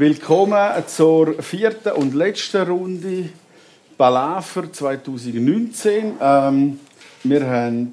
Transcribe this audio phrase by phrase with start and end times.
[0.00, 3.28] Willkommen zur vierten und letzten Runde
[3.98, 6.14] Palaver 2019.
[6.18, 6.80] Ähm,
[7.22, 7.92] wir haben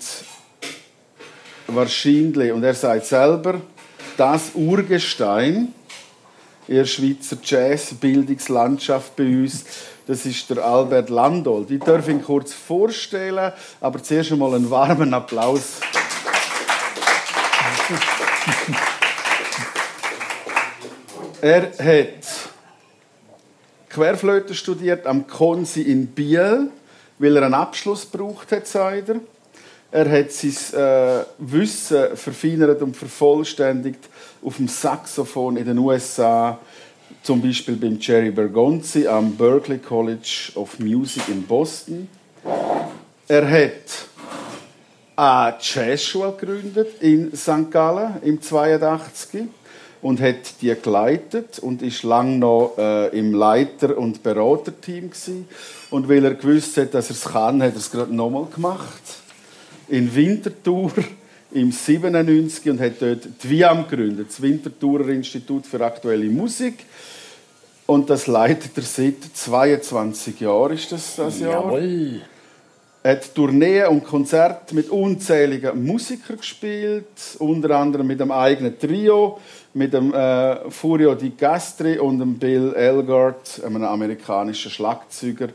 [1.67, 3.59] wahrscheinlich, und er sagt selber,
[4.15, 5.73] das Urgestein
[6.69, 9.65] in der Schweizer Jazz-Bildungslandschaft bei uns.
[10.07, 11.69] Das ist der Albert Landolt.
[11.71, 13.51] Ich darf ihn kurz vorstellen,
[13.81, 15.81] aber zuerst einmal einen warmen Applaus.
[21.41, 22.49] er hat
[23.89, 26.69] Querflöte studiert am Konsi in Biel,
[27.19, 29.19] weil er einen Abschluss braucht hat, sagt er.
[29.89, 34.09] Er hat sein äh, Wissen verfeinert und vervollständigt
[34.43, 36.59] auf dem Saxophon in den USA,
[37.23, 42.09] zum Beispiel beim Jerry Bergonzi am Berklee College of Music in Boston.
[43.27, 44.07] Er hat
[45.15, 47.71] eine Jazzschule gegründet in St.
[47.71, 49.47] Gallen im 82
[50.01, 55.47] und hat die geleitet und ist lange noch äh, im Leiter- und Beraterteam gewesen.
[55.89, 59.01] und weil er gewusst hat, dass er es kann, hat er es gerade nochmal gemacht
[59.87, 60.91] in Winterthur
[61.51, 66.85] im 97 und hat dort die WIAM gegründet, das Winterthurer Institut für aktuelle Musik.
[67.85, 71.63] Und das leitet er seit 22 Jahren, ist das das Jahr?
[71.63, 72.21] Jawohl.
[73.03, 77.05] Er hat Tourneen und Konzerte mit unzähligen Musikern gespielt,
[77.39, 79.39] unter anderem mit einem eigenen Trio,
[79.73, 85.49] mit dem äh, Furio Di Castri und dem Bill Elgart, einem amerikanischen Schlagzeuger.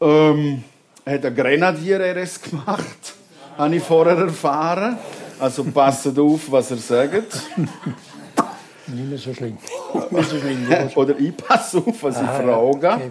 [0.00, 0.62] Ähm,
[1.04, 3.14] er hat eine Grenadier-RS gemacht,
[3.58, 4.98] habe ich vorher erfahren.
[5.38, 7.32] Also passt auf, was er sagt.
[8.86, 9.56] Nicht mehr so schlimm.
[10.10, 10.68] Nicht so schlimm.
[10.94, 12.52] Oder ich passe auf, was ich frage.
[12.52, 13.10] okay.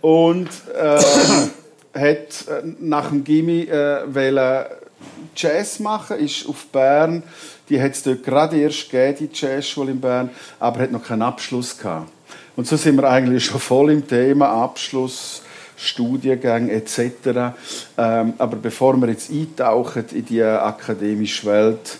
[0.00, 1.00] Und äh,
[1.96, 4.64] hat äh, nach dem Gimmi äh,
[5.34, 7.22] Jazz machen, ist auf Bern.
[7.68, 11.22] Die hat es dort gerade erst gegeben, die Jazzschule in Bern, aber hat noch keinen
[11.22, 12.10] Abschluss gehabt.
[12.56, 15.42] Und so sind wir eigentlich schon voll im Thema Abschluss,
[15.76, 17.00] Studiengang etc.
[17.98, 21.98] Ähm, aber bevor wir jetzt eintauchen in die akademische Welt,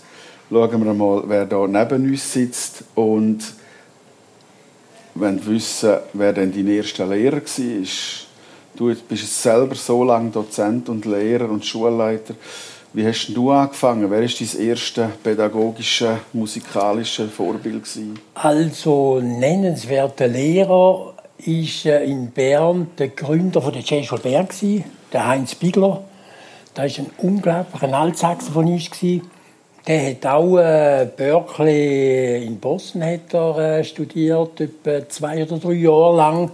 [0.49, 3.41] schauen wir mal, wer da neben uns sitzt und
[5.15, 8.26] wenn wissen, wer denn dein erster Lehrer war.
[8.77, 12.35] Du bist selber so lange Dozent und Lehrer und Schulleiter.
[12.93, 14.11] Wie hast du angefangen?
[14.11, 17.85] Wer war dein erstes pädagogisches, musikalisches Vorbild?
[17.85, 18.19] Gewesen?
[18.35, 24.49] Also nennenswerter Lehrer ist äh, in Bern der Gründer von der Jazzschule Bern
[25.13, 26.05] der Heinz Bigler.
[26.75, 28.93] Da ist ein unglaublicher Altsaxophonist.
[29.87, 36.51] Der hat auch äh, Berkeley in Boston äh, studiert, etwa zwei oder drei Jahre lang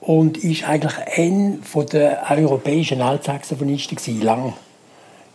[0.00, 4.52] und ist eigentlich ein von der europäischen Altsaxophonisten gewesen, lang.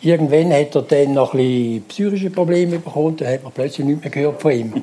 [0.02, 4.12] Irgendwann hat er dann noch ein psychische Probleme bekommen, dann hat man plötzlich nichts mehr
[4.12, 4.74] gehört von ihm.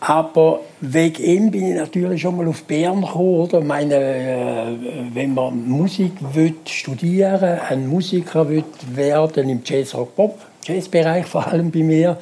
[0.00, 3.40] Aber wegen ihm bin ich natürlich schon mal auf Bern gekommen.
[3.40, 3.60] Oder?
[3.60, 4.66] Meine, äh,
[5.12, 8.64] wenn man Musik will studieren ein Musiker will
[8.94, 12.16] werden im Jazz, Rock, Pop, Jazzbereich vor allem bei mir,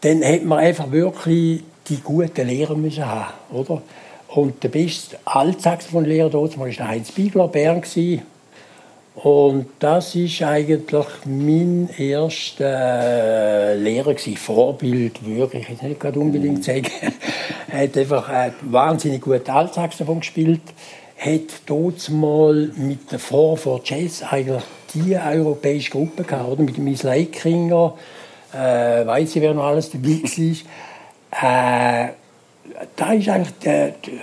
[0.00, 3.82] dann hat man einfach wirklich die guten Lehrer müssen haben, oder?
[4.28, 8.22] Und der beste Altsaxophonlehrer dort war der Heinz Biegler, Bern gewesen.
[9.14, 14.36] Und das ist eigentlich mein erster äh, Lehrer gewesen.
[14.36, 16.86] Vorbild, würde ich jetzt nicht gerade unbedingt sagen.
[17.72, 20.60] er hat einfach äh, wahnsinnig gut Altsaxophon gespielt.
[21.16, 24.62] Hat dort mal mit der Four for Jazz eigentlich
[24.94, 26.62] die europäische Gruppe gehabt, oder?
[26.62, 27.94] Mit dem Miss Leikinger,
[28.52, 30.56] äh, weiß ich, wer noch alles dabei war.
[31.30, 32.08] Äh,
[32.96, 33.54] da ist eigentlich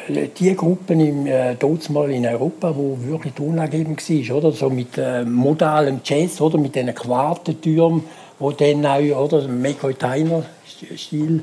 [0.08, 1.56] die, die Gruppe im, äh,
[1.90, 4.52] mal in Europa, wo wirklich tonangebend war, oder?
[4.52, 6.58] So mit äh, modalem Jazz, oder?
[6.58, 8.04] Mit diesen Quartentürmen,
[8.40, 9.48] wo dann auch, oder?
[9.48, 10.44] McCoy Tyner
[10.96, 11.42] Stil.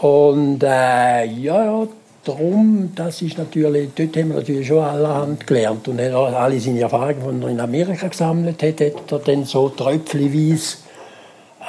[0.00, 1.86] Und äh, ja, ja,
[2.24, 5.88] darum, das ist natürlich, dort haben wir natürlich schon allerhand gelernt.
[5.88, 9.68] Und hat alle seine Erfahrungen, die er in Amerika gesammelt hat, hat er dann so
[9.70, 10.78] tröpfchenweise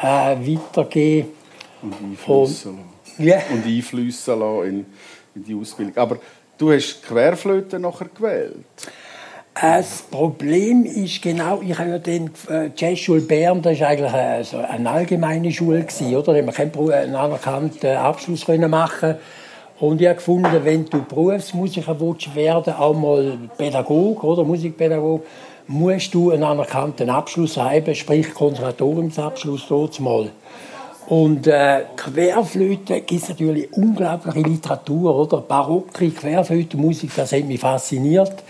[0.02, 1.32] äh, weitergegeben.
[1.82, 3.42] Und einflüssen Ja.
[3.52, 4.86] Und einflüssen lassen in,
[5.36, 5.98] in die Ausbildung.
[5.98, 6.18] Aber
[6.58, 8.56] du hast Querflöte nachher gewählt.
[9.62, 14.44] Das Problem ist genau, ich habe ja den äh, Jazzschule Bern, das war eigentlich eine,
[14.46, 16.42] so eine allgemeine Schule, gewesen, oder?
[16.42, 19.16] Da keinen Beru- einen anerkannten Abschluss machen
[19.80, 25.26] Und ich habe gefunden, wenn du Berufsmusiker willst werden auch mal Pädagog oder Musikpädagog,
[25.68, 30.32] musst du einen anerkannten Abschluss haben, sprich Konservatoriumsabschluss dort mal.
[31.10, 35.42] Und äh, Querflöte gibt es natürlich unglaubliche Literatur, oder?
[35.42, 38.44] Barocke Querflötenmusik, das hat mich fasziniert.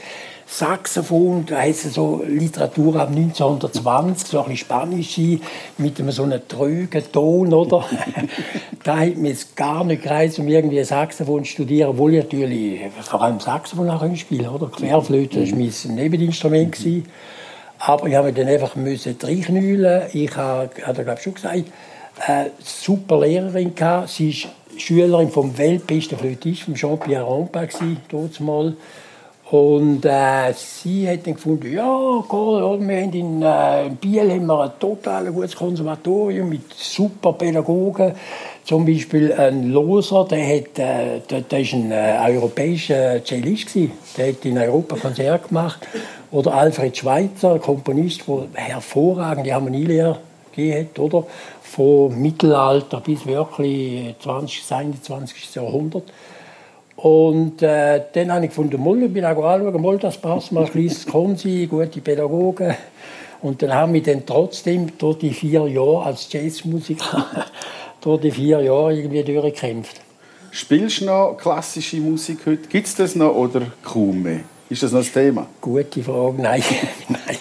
[0.46, 5.20] Saxophon, da heißt es so Literatur ab 1920, so ein bisschen Spanisch
[5.78, 7.86] mit einem so einem trögen Ton, oder?
[8.84, 12.82] da hat mir es gar nicht gereizt, um irgendwie Saxophon zu studieren, obwohl ich natürlich
[13.04, 14.68] vor allem Saxophon auch spielen oder?
[14.68, 16.74] Querflöte, das war mein Nebeninstrument.
[16.74, 17.06] Gewesen.
[17.78, 20.08] Aber ich habe mich dann einfach müssen reinknüllen.
[20.12, 21.64] Ich habe, hat er glaube schon gesagt,
[22.26, 24.10] eine super Lehrerin gehabt.
[24.10, 28.76] Sie war Schülerin vom weltbesten Flötist, von Jean-Pierre Rampin, dort mal.
[29.52, 34.46] Und äh, sie hat dann gefunden, ja, cool, wir haben in, äh, in Biel haben
[34.46, 38.14] wir ein total gutes Konservatorium mit super Pädagogen.
[38.64, 43.94] Zum Beispiel ein Loser, der, hat, äh, der, der ist ein äh, europäischer Cellist gewesen.
[44.18, 45.80] Der hat in Europa Konzert gemacht.
[46.30, 50.20] Oder Alfred Schweitzer, Komponist, der hervorragende Harmonielehre
[50.56, 51.26] gegeben hat, oder?
[51.62, 54.72] Von Mittelalter bis wirklich 20.
[54.72, 55.56] 21.
[55.56, 56.04] Jahrhundert.
[56.96, 60.66] Und äh, dann habe ich gefunden, Moll, ich bin auch anschauen, Moll, das passt mal,
[60.66, 62.76] kleines Konsi, gute Pädagogen.
[63.42, 67.26] Und dann haben wir dann trotzdem durch die vier Jahre als Jazzmusiker,
[68.02, 70.02] durch die vier Jahre irgendwie durchgekämpft.
[70.52, 72.68] Spielst du noch klassische Musik heute?
[72.68, 74.42] Gibt es das noch oder kaum mehr?
[74.70, 75.48] Ist das noch das Thema?
[75.62, 76.64] Gute Frage, nein.
[77.08, 77.39] nein.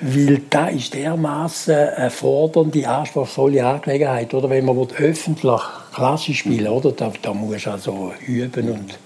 [0.00, 4.34] Weil da ist dermaßen eine fordernde, anspruchsvolle Angelegenheit.
[4.34, 5.60] Oder wenn man öffentlich
[5.94, 6.92] klassisch spielen oder?
[6.92, 8.98] Da, da musst du also üben und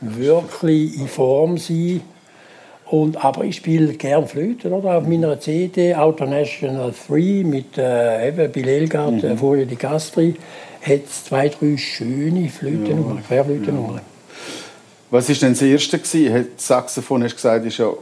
[0.00, 2.00] wirklich in Form sein.
[2.86, 4.98] Und, aber ich spiele gerne Flöte, oder?
[4.98, 7.14] Auf meiner CD Auto National 3
[7.44, 9.36] mit äh, eben Bill Elgard, mhm.
[9.36, 10.36] vorher die Gastri,
[10.82, 13.22] hat es zwei, drei schöne Flötennummern, ja.
[13.26, 13.96] Querflötennummern.
[13.96, 14.02] Ja.
[15.10, 15.98] Was war denn das erste?
[15.98, 16.46] Gewesen?
[16.56, 17.92] Das Saxophon, hast du gesagt, ist ja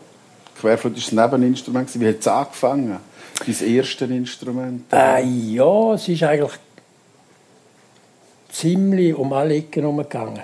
[0.65, 2.01] Querflöte ist ein Nebeninstrument.
[2.01, 2.99] Wie hat es angefangen?
[3.39, 4.85] Dein erste Instrument?
[4.91, 6.53] Äh, ja, es ist eigentlich
[8.51, 10.41] ziemlich um alle Ecken herumgegangen.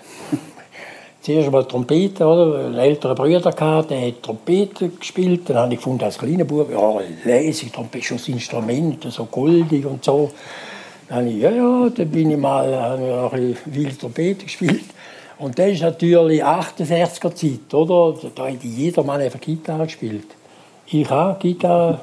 [1.23, 2.67] Zuerst einmal Trompete, oder?
[2.67, 5.49] Einen älteren Bruder gehabt, der hat Trompete gespielt.
[5.49, 9.87] Dann habe ich gefunden, als kleiner Bub, ja, lese Trompete, schon das Instrument, so goldig
[9.87, 10.33] und so.
[11.09, 13.99] Dann habe ich, ja, ja, dann bin ich mal, habe ich auch ein bisschen wild
[13.99, 14.85] Trompete gespielt.
[15.41, 18.15] Und das ist natürlich 68er Zeit, oder?
[18.35, 20.27] Da hat jeder Mann einfach Gitarre gespielt.
[20.87, 21.99] Ich habe Gitarre,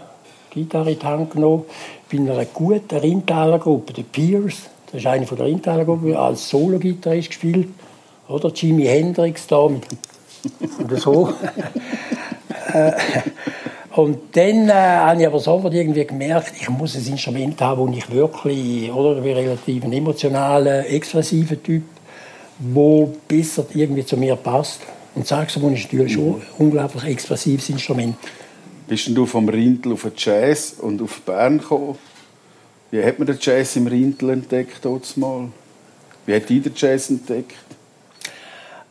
[0.50, 1.66] Gitarre in die Hand genommen,
[2.10, 4.64] bin in einer guten Rindtaler Gruppe, der Pierce.
[4.88, 7.68] Das ist eine von der Rindtaler Gruppe, als Solo-Gitarrist gespielt.
[8.28, 9.84] Oder Jimi Hendrix da mit
[10.80, 11.32] und so.
[12.74, 12.92] Äh,
[13.96, 17.94] und dann äh, habe ich aber sofort irgendwie gemerkt, ich muss ein Instrument haben, wo
[17.96, 21.84] ich wirklich, oder, ich bin relativ ein emotionaler, expressiver Typ
[22.60, 24.82] wo besser irgendwie zu mir passt.
[25.16, 28.16] Und Saxophon ist natürlich schon ein unglaublich expressives Instrument.
[28.88, 31.98] Bist du vom Rindl auf den Jazz und auf Bern gekommen?
[32.92, 34.86] Wie hat man den Jazz im Rindl entdeckt?
[35.18, 35.50] Mal?
[36.26, 37.56] Wie hat ihr den Jazz entdeckt?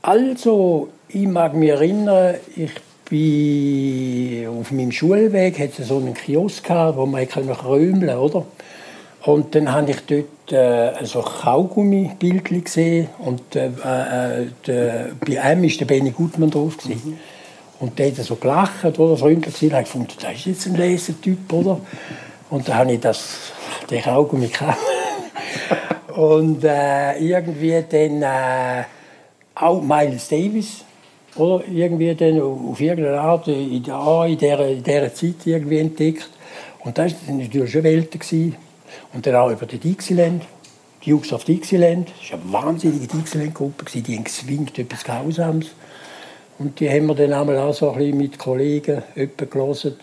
[0.03, 2.73] Also, ich mag mich erinnern, ich
[3.09, 8.47] bin auf meinem Schulweg, hatte so einen Kiosk, gehabt, wo man römeln konnte, oder?
[9.23, 15.63] Und dann habe ich dort äh, so Kaugummi-Bildchen gesehen und äh, äh, der, bei einem
[15.63, 16.77] war der Benny Gutmann drauf.
[16.85, 17.19] Mhm.
[17.79, 21.53] Und der hat so gelacht, oder freundlich gesehen, habe gefunden, das ist jetzt ein Lesetyp,
[21.53, 21.81] oder?
[22.49, 23.53] Und dann habe ich das,
[23.91, 24.79] den Kaugummi gekauft.
[26.17, 28.85] und äh, irgendwie dann äh,
[29.55, 30.85] auch Miles Davis,
[31.37, 31.65] oder?
[31.69, 36.31] Irgendwie dann auf irgendeine Art in, der, in, dieser, in dieser Zeit irgendwie entdeckt.
[36.85, 38.19] Und das war natürlich schon Welten.
[38.19, 38.66] Gewesen.
[39.13, 40.43] Und dann auch über die Dixieland,
[41.05, 42.11] die Jungs auf Dixieland.
[42.21, 45.69] Das war eine wahnsinnige Dixieland-Gruppe, die haben geswingt, etwas Grausames.
[46.59, 49.97] Und die haben wir dann einmal auch so ein bisschen mit Kollegen gelesen.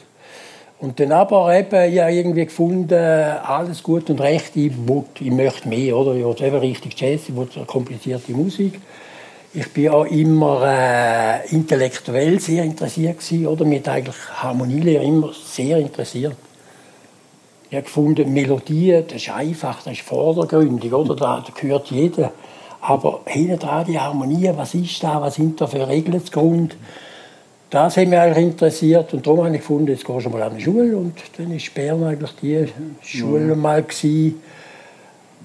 [0.80, 4.72] Und dann aber eben, ja, irgendwie gefunden, alles gut und recht, ich,
[5.20, 6.14] ich möchte mehr, oder?
[6.14, 8.82] Ich wollte eben richtig Jazz, ich wollte komplizierte Musik.
[9.54, 13.66] Ich bin auch immer äh, intellektuell sehr interessiert gewesen, oder?
[13.66, 16.36] Mir hat eigentlich Harmonielehre immer sehr interessiert.
[17.74, 21.16] Ich habe gefunden, Melodie, das ist einfach, das ist vordergründig, oder?
[21.16, 22.32] Da, gehört jeder.
[22.82, 26.78] Aber hinten dran die Harmonie, was ist da, was sind da für Regeln zu Grund?
[27.72, 30.56] Das hat mich eigentlich interessiert und darum habe ich gefunden, jetzt gehst du mal an
[30.56, 32.68] die Schule und dann war Bern eigentlich die
[33.02, 34.40] Schule mal gewesen,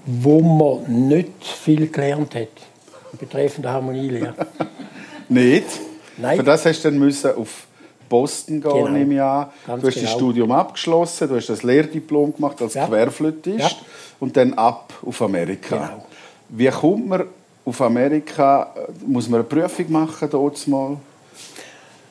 [0.05, 2.49] wo man nicht viel gelernt hat
[3.19, 4.35] betreffend Harmonielehre.
[5.29, 5.65] nicht?
[6.15, 6.37] Nein.
[6.37, 7.65] Für das hast du dann müssen auf
[8.09, 9.11] Boston gehen, genau.
[9.11, 9.47] ich an.
[9.65, 10.05] Ganz du hast genau.
[10.07, 12.87] das Studium abgeschlossen, du hast das Lehrdiplom gemacht als ja.
[12.87, 13.71] Querflötist ja.
[14.19, 15.75] und dann ab auf Amerika.
[15.77, 16.05] Genau.
[16.49, 17.23] Wie kommt man
[17.63, 18.73] auf Amerika?
[19.05, 20.97] Muss man eine Prüfung machen dort mal?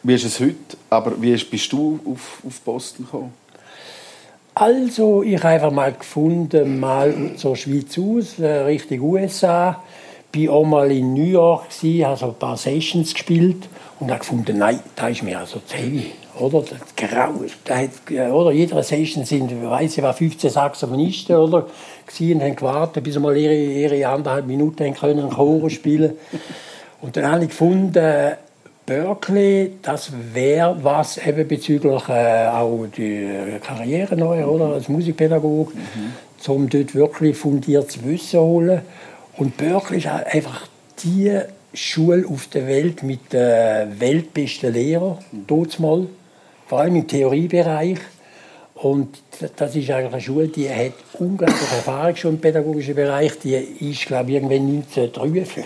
[0.03, 0.55] Wie ist es heute?
[0.89, 3.33] Aber wie bist du auf, auf Boston gekommen?
[4.55, 9.83] Also, ich habe einfach mal gefunden, mal zur Schweiz aus, äh, Richtung USA
[10.31, 13.69] bin auch mal in New York, habe so ein paar Sessions gespielt
[14.01, 16.13] und habe gefunden, nein, da ist mir also zu heavy.
[16.39, 16.63] Oder?
[16.63, 17.33] Das Grau,
[17.65, 18.53] da hat, oder?
[18.53, 21.67] Jeder Session sind, weiß ich, war 15 Saxophonisten oder?
[21.67, 26.13] und haben gewartet, bis sie mal ihre, ihre anderthalb Minuten können einen Chor spielen
[27.01, 28.37] Und dann habe ich gefunden,
[28.87, 33.29] Berkeley, das wäre was eben bezüglich äh, auch die
[33.63, 34.73] Karriere neu, oder?
[34.73, 36.53] Als Musikpädagog, mhm.
[36.53, 38.81] um dort wirklich fundiertes Wissen zu holen.
[39.37, 40.67] Und Berkeley ist einfach
[41.05, 41.39] die
[41.79, 45.19] Schule auf der Welt mit den weltbesten Lehrern,
[45.79, 46.07] mal,
[46.67, 47.99] vor allem im Theoriebereich.
[48.75, 49.19] Und
[49.57, 53.39] das ist eigentlich eine Schule, die hat unglaubliche Erfahrung schon im pädagogischen Bereich.
[53.39, 55.65] Die ist, glaube ich, irgendwann 1943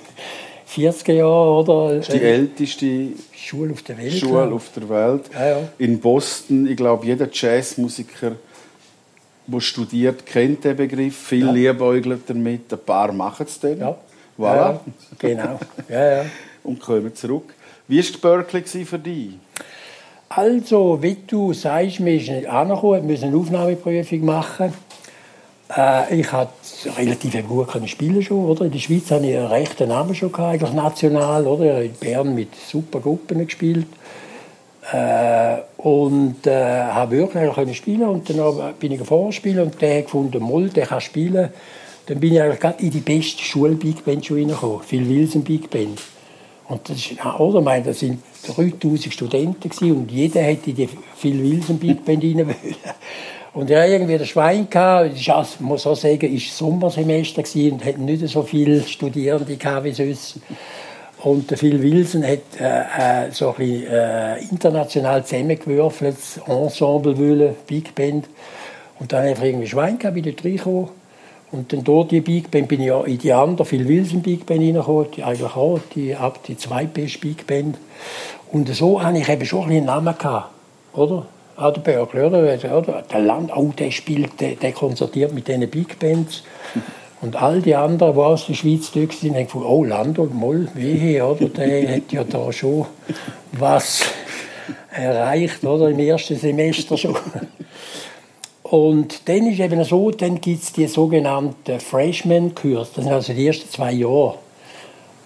[0.68, 1.96] 40er Jahren, oder?
[1.96, 4.12] Das ist die älteste Schule auf der Welt.
[4.12, 5.24] Schule auf der Welt.
[5.32, 5.68] Ja, ja.
[5.78, 8.32] In Boston, ich glaube, jeder Jazzmusiker,
[9.46, 11.16] der studiert, kennt den Begriff.
[11.16, 11.72] Viele ja.
[11.72, 13.78] liebäugeln damit, ein paar machen es dann.
[13.78, 13.98] Ja.
[14.42, 14.72] Voilà.
[14.72, 14.80] Ja,
[15.18, 15.58] genau.
[15.88, 16.24] Ja, ja.
[16.64, 17.54] Und kommen zurück.
[17.86, 19.30] Wie war Berkeley für dich?
[20.28, 24.72] Also, wie du sagst, wir sind nicht angekommen, wir müssen eine Aufnahmeprüfung machen.
[25.76, 26.50] Äh, ich konnte
[26.96, 28.64] relativ gut spielen schon, oder?
[28.64, 31.82] In der Schweiz hatte ich einen rechten Namen schon gehabt, eigentlich national, oder?
[31.82, 33.86] In Bern mit super Gruppen gespielt.
[34.90, 40.04] Äh, und äh, habe wirklich können spielen und dann bin ich vorspielen und der hat
[40.06, 41.50] gefunden, Moll, der kann spielen.
[42.06, 45.70] Dann bin ich eigentlich in die beste Schule Big Band schon reingekommen, Phil Wilson Big
[45.70, 46.00] Band.
[46.68, 47.58] Und das ist, oder?
[47.58, 52.04] Ich meine, das sind 3000 Studenten gewesen, und jeder hätte in die Phil Wilson Big
[52.04, 52.76] Band rein wollen.
[53.54, 55.10] Und er hatte irgendwie das Schwein gehabt.
[55.14, 60.40] Ich muss auch sagen, war Sommersemester und hatte nicht so viele Studierende wie sonst.
[61.22, 67.94] Und Phil Wilson hat äh, äh, so ein bisschen, äh, international zusammengewürfeltes Ensemble wollen, Big
[67.94, 68.26] Band.
[68.98, 71.01] Und dann einfach irgendwie Schwein gehabt, bin ich reingekommen.
[71.52, 74.62] Und dann durch die Big Band bin ich in die andere Phil Wilson Big Band
[74.62, 77.76] reingekommen, die eigentlich auch die, ab die zweitbeste Big Band.
[78.50, 80.50] Und so hatte ich eben schon einen Namen gehabt,
[80.94, 81.26] oder?
[81.56, 82.78] Ah, der Berkeley, oder?
[82.78, 83.02] oder?
[83.02, 86.42] Der Land, oh, der spielt, der, der konzertiert mit diesen Big Bands.
[87.20, 90.68] Und all die anderen, die aus der Schweiz da sind, haben gefunden, oh, Lando, Moll,
[90.74, 91.48] wehe, oder?
[91.50, 92.86] Der hat ja da schon
[93.52, 94.02] was
[94.90, 95.90] erreicht, oder?
[95.90, 97.16] Im ersten Semester schon.
[98.72, 102.92] Und dann ist eben so, dann gibt es die sogenannten Freshman-Kurs.
[102.94, 104.36] Das sind also die ersten zwei Jahre.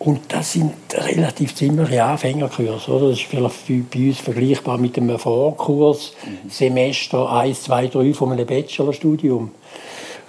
[0.00, 2.91] Und das sind relativ ziemliche Anfängerkurse.
[2.91, 3.11] Oder?
[3.11, 6.50] Das ist vielleicht bei uns vergleichbar mit einem Vorkurs, mhm.
[6.50, 9.53] Semester 1, 2, 3 von einem Bachelorstudium.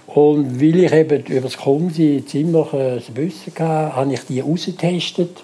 [0.06, 5.44] Und weil ich eben über das Konsi ziemlich äh, Wissen hatte, habe ich die ausgetestet.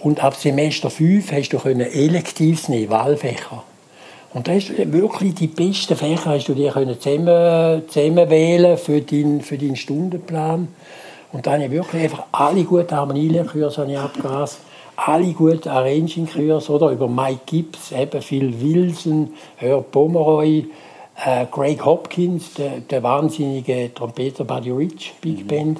[0.00, 3.64] Und ab Semester 5 hast du elektiv nehmen, Wahlfächer.
[4.36, 9.40] Und das ist wirklich die besten Fächer, hast du dir zusammen, zusammen wählen für deinen,
[9.40, 10.68] für deinen Stundenplan.
[11.32, 14.58] Und dann habe ich wirklich einfach alle guten Harmonielehrkurse abgegrast.
[14.94, 16.90] Alle guten Arranging-Kurse, oder?
[16.90, 20.66] Über Mike Gibbs, eben Phil Wilson, Herb Pomeroy,
[21.24, 25.76] äh, Greg Hopkins, der, der, wahnsinnige Trompeter Buddy Rich, Big mhm.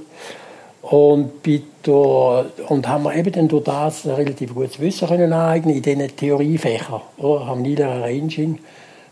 [0.89, 5.83] Und, bitte, und haben wir eben dann durch das relativ gutes Wissen können aneignen in
[5.83, 7.45] diesen Theoriefächern, oder?
[7.45, 8.61] Harmonielehre Arranging,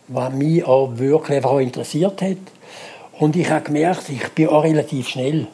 [0.06, 2.36] was mich auch wirklich auch interessiert hat.
[3.18, 5.48] Und ich habe gemerkt, ich bin auch relativ schnell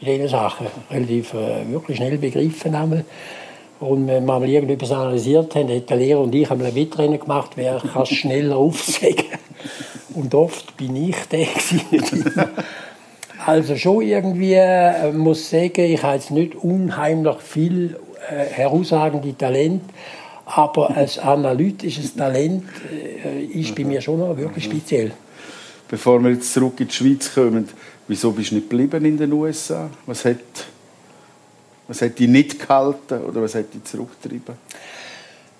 [0.00, 3.06] in diesen Sachen relativ äh, wirklich schnell begriffen haben.
[3.80, 7.52] Und wenn wir mal irgendetwas analysiert haben, hat der Lehrer und ich ein Wettrennen gemacht,
[7.54, 9.38] wer kann schneller aufsägen.
[10.14, 11.46] Und oft bin ich der
[13.46, 17.96] Also schon irgendwie äh, muss ich sagen, ich habe jetzt nicht unheimlich viel
[18.28, 19.82] äh, herausragende Talent,
[20.44, 22.64] aber als analytisches Talent
[23.24, 25.12] äh, ist bei mir schon noch wirklich speziell.
[25.88, 27.68] Bevor wir jetzt zurück in die Schweiz kommen,
[28.08, 29.90] Wieso bist du nicht geblieben in den USA?
[30.06, 30.36] Was hat,
[31.88, 34.54] was hat dich nicht gehalten oder was hat dich zurückgetrieben?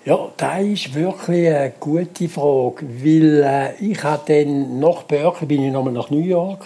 [0.05, 5.63] Ja, das ist wirklich eine gute Frage, weil äh, ich habe dann nach Berkeley bin
[5.63, 6.65] ich nochmal nach New York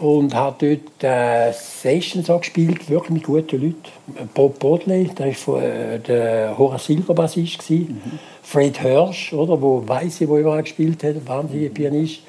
[0.00, 4.28] und habe dort äh, Sessions auch gespielt, wirklich mit guten Leuten.
[4.34, 7.68] Bob Bodley, der war von, äh, der Horace Silver Bassist.
[7.70, 8.00] Mhm.
[8.42, 12.20] Fred Hirsch, oder, wo ich, wo überall gespielt hat, wahnsinniger Pianist.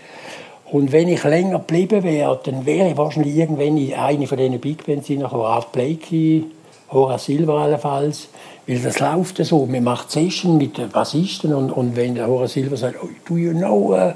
[0.72, 4.60] Und wenn ich länger geblieben wäre, dann wäre ich wahrscheinlich irgendwann in eine von diesen
[4.60, 5.46] Big Bands hineingekommen.
[5.46, 6.46] Art Blakey,
[6.92, 8.30] Horace Silver allenfalls.
[8.68, 9.66] Weil das läuft ja so.
[9.66, 13.36] Man macht Session mit den Bassisten und, und wenn der Horace Silver sagt, oh, do
[13.38, 14.13] you know, uh,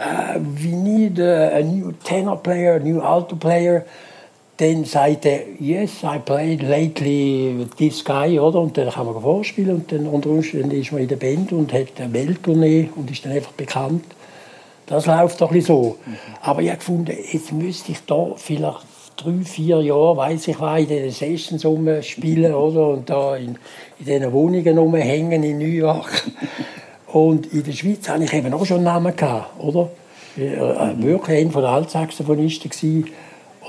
[0.00, 3.84] uh, we need a, a new tenor player, a new alto player,
[4.56, 8.60] dann sagt er, yes, I played lately with this guy, oder?
[8.60, 11.72] Und dann kann man vorspielen und dann unter Umständen ist man in der Band und
[11.72, 14.04] hat eine Welttournee und ist dann einfach bekannt.
[14.86, 15.96] Das läuft doch so.
[16.04, 16.16] Mhm.
[16.42, 18.80] Aber ich habe gefunden, jetzt müsste ich da vielleicht
[19.16, 21.64] drei, vier Jahren, weiß ich war, in den Sessions
[22.06, 22.88] spielen oder?
[22.88, 23.56] und da in,
[23.98, 26.10] in diesen Wohnungen rumhängen in New York.
[27.12, 29.90] Und in der Schweiz hatte ich eben auch schon einen Namen, gehabt, oder?
[30.36, 32.70] Ich war äh, wirklich einer der Altsaxophonisten.
[32.70, 33.08] Gewesen.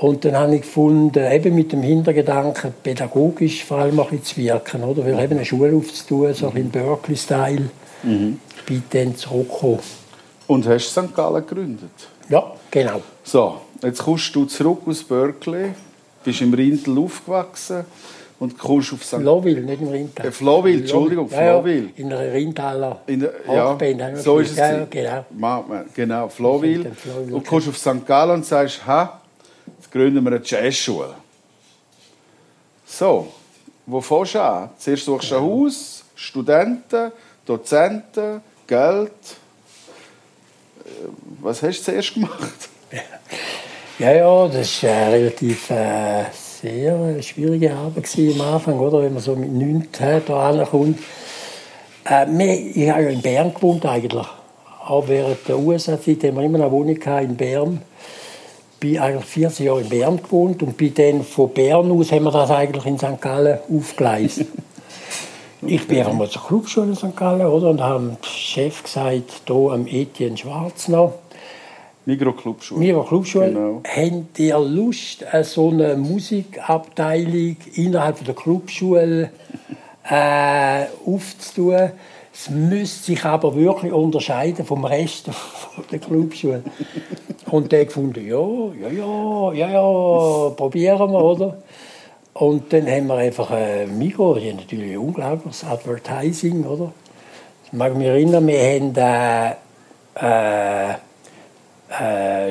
[0.00, 4.84] Und dann habe ich gefunden, eben mit dem Hintergedanken, pädagogisch vor allem ein zu wirken,
[4.84, 5.04] oder?
[5.04, 7.68] Weil eben eine Schule aufzutun, so in Berkeley-Style.
[8.02, 8.40] Mhm.
[8.66, 9.80] Bin dann zurückgekommen.
[10.46, 11.14] Und hast St.
[11.14, 11.90] Gallen gegründet?
[12.28, 13.02] Ja, genau.
[13.22, 15.72] So, jetzt kommst du zurück aus Berkeley,
[16.24, 17.84] bist im Rindl aufgewachsen
[18.42, 19.18] und kommst auf St.
[19.18, 20.26] Flowville, nicht im Rindtal.
[20.26, 21.64] Äh, Flowville, Entschuldigung, ja.
[21.64, 24.56] Ja, in einer Rindtaler ja, so ist es.
[24.56, 25.24] Ja, genau.
[25.94, 26.90] Genau, Flowville.
[27.30, 28.04] Und kommst auf St.
[28.04, 29.20] Gallen und sagst, ha,
[29.78, 31.14] jetzt gründen wir eine Jazzschule.
[32.84, 33.28] So,
[33.86, 34.70] wo fährst du an?
[34.76, 37.12] Zuerst suchst du ein Haus, Studenten,
[37.46, 39.12] Dozenten, Geld.
[40.84, 40.88] Äh,
[41.40, 42.68] was hast du zuerst gemacht?
[43.98, 46.24] Ja, ja, das war eine relativ äh,
[46.62, 49.02] sehr schwierige Arbeit am Anfang, oder?
[49.02, 49.88] wenn man so mit 9
[50.26, 50.98] da ankommt.
[52.08, 54.26] Äh, ich habe ja in Bern gewohnt eigentlich.
[54.86, 57.82] Auch während der USA-Zeit haben wir immer eine Wohnung in Bern.
[58.80, 62.24] Ich habe eigentlich 14 Jahre in Bern gewohnt und bin dann von Bern aus haben
[62.24, 63.20] wir das eigentlich in St.
[63.20, 64.48] Gallen aufgeleistet.
[65.64, 67.14] Ich bin einfach mal zur Clubschule in St.
[67.14, 67.70] Gallen oder?
[67.70, 71.12] und habe dem Chef gesagt, hier am Etienne Schwarz noch,
[72.04, 72.80] Migro Clubschule.
[72.80, 73.48] Migro Clubschule.
[73.48, 73.82] Genau.
[73.84, 79.30] Habt ihr Lust, so eine Musikabteilung innerhalb der Clubschule
[80.08, 81.92] äh, aufzutun?
[82.34, 85.30] Es müsste sich aber wirklich unterscheiden vom Rest
[85.92, 86.64] der Clubschule.
[87.50, 88.40] Und der gefunden, ja,
[88.80, 91.58] ja, ja, ja, ja, probieren wir, oder?
[92.34, 96.92] Und dann haben wir einfach ein Migro, die haben natürlich unglaubliches Advertising, oder?
[97.66, 100.94] Ich mag mich erinnern, wir haben äh, äh,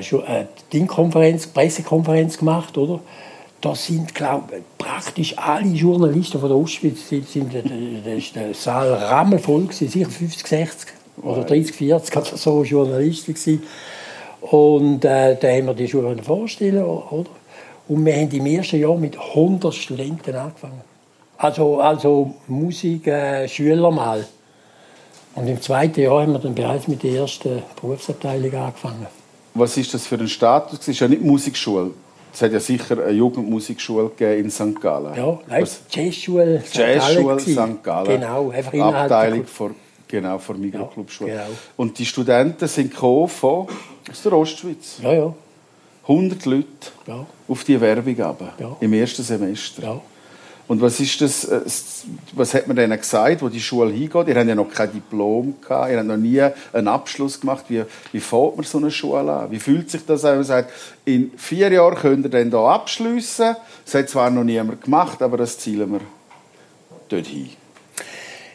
[0.02, 3.00] äh, eine Dingkonferenz, Pressekonferenz gemacht, oder?
[3.62, 8.92] Da sind, glaube praktisch alle Journalisten von der Ostschweiz, sind, sind, äh, ist der Saal
[8.94, 10.90] rammelvoll gewesen, sicher 50, 60
[11.22, 13.64] oder 30, 40 also so Journalisten gewesen.
[14.42, 17.30] Und äh, da haben wir die Schule vorstellen, oder?
[17.88, 20.82] Und wir haben im ersten Jahr mit 100 Studenten angefangen.
[21.38, 24.26] Also, also Musikschüler äh, mal.
[25.36, 29.08] Und im zweiten Jahr haben wir dann bereits mit der ersten Berufsabteilung angefangen.
[29.54, 30.80] Was ist das für ein Status?
[30.80, 31.92] Es ist ja nicht Musikschule.
[32.34, 34.80] Es hat ja sicher eine Jugendmusikschule gegeben in St.
[34.80, 35.16] Gallen.
[35.16, 36.76] Ja, nein, Jazzschule St.
[36.76, 37.84] Jazzschule St.
[37.84, 38.22] Gallen.
[38.22, 39.76] Genau, einfach Abteilung von,
[40.08, 41.34] genau, von Mikroclubschule.
[41.34, 41.58] Ja, genau.
[41.76, 43.68] Und die Studenten sind gekommen von
[44.10, 45.00] aus der Ostschweiz.
[45.04, 45.34] Ja, ja.
[46.04, 46.66] 100 Leute
[47.06, 47.26] ja.
[47.48, 48.76] auf die Werbung aber, ja.
[48.80, 49.84] im ersten Semester.
[49.84, 50.02] Ja.
[50.72, 51.60] Und was ist das, äh,
[52.32, 54.30] was hat man denen gesagt, wo die Schule hingeht?
[54.30, 57.66] Ihr habt ja noch kein Diplom gehabt, ihr habt noch nie einen Abschluss gemacht.
[57.68, 59.52] Wie, wie fängt man so eine Schule an?
[59.52, 60.36] Wie fühlt sich das an?
[60.36, 60.72] Man sagt,
[61.04, 63.58] in vier Jahren könnt ihr dann hier abschliessen.
[63.84, 66.00] Das hat zwar noch niemand gemacht, aber das zielen wir
[67.10, 67.50] dort hin.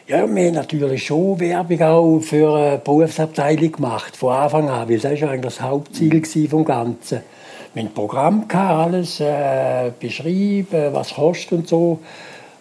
[0.07, 4.97] Ja, wir haben natürlich schon Werbung auch für eine Berufsabteilung gemacht, von Anfang an, weil
[4.97, 6.33] das war eigentlich das Hauptziel des
[6.65, 7.21] Ganzen
[7.77, 11.99] wir ein Programm gehabt, alles äh, beschrieben, was kostet und so.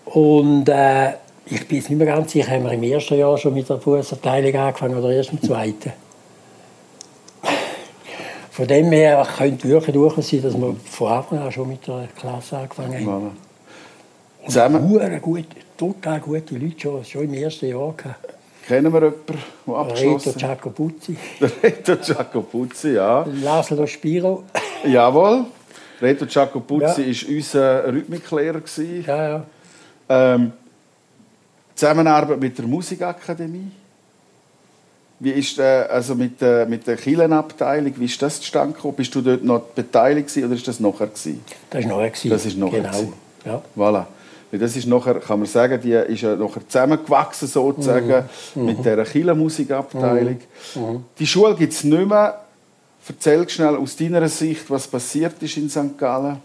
[0.05, 1.15] Und äh,
[1.47, 3.79] ich bin jetzt nicht mehr ganz sicher, haben wir im ersten Jahr schon mit der
[3.79, 5.93] Fußabteilung angefangen oder erst im zweiten.
[8.51, 12.09] Von dem her könnte wirklich durchaus sein, dass wir von Anfang an schon mit der
[12.19, 13.37] Klasse angefangen haben.
[14.43, 14.49] Ja.
[14.49, 15.21] Zusammen?
[15.21, 18.36] Gut, total gute Leute schon, schon im ersten Jahr gehabt.
[18.67, 21.17] Kennen wir jemanden, der abgeschlossen Reto Giacopuzzi.
[21.63, 23.25] Reto Giacopuzzi, ja.
[23.43, 24.45] Laszlo Spiro.
[24.85, 25.45] Jawohl.
[26.03, 27.37] Reto Giacopuzzi war ja.
[27.37, 28.63] unser Rhythmiklehrer.
[29.07, 29.45] Ja, ja.
[30.09, 30.53] Ähm,
[31.75, 33.71] Zusammenarbeit mit der Musikakademie.
[35.19, 38.95] Wie ist äh, also mit, äh, mit der Killenabteilung, wie ist das zustande gekommen?
[38.95, 41.43] Bist du dort noch beteiligt oder ist das nachher gewesen?
[41.71, 42.11] Das war nachher.
[42.11, 42.31] Gewesen.
[42.31, 43.13] Das ist nachher genau.
[43.45, 43.63] Ja.
[43.77, 44.07] Voilà.
[44.53, 48.65] Das ist nachher, kann man sagen, die ist ja nachher zusammengewachsen sozusagen mhm.
[48.65, 50.39] mit der Killenmusikabteilung.
[50.75, 50.83] Mhm.
[50.83, 51.05] mhm.
[51.19, 52.41] Die Schule gibt es nicht mehr.
[53.09, 55.97] Erzähl schnell aus deiner Sicht, was passiert ist in St.
[55.97, 56.39] Gallen.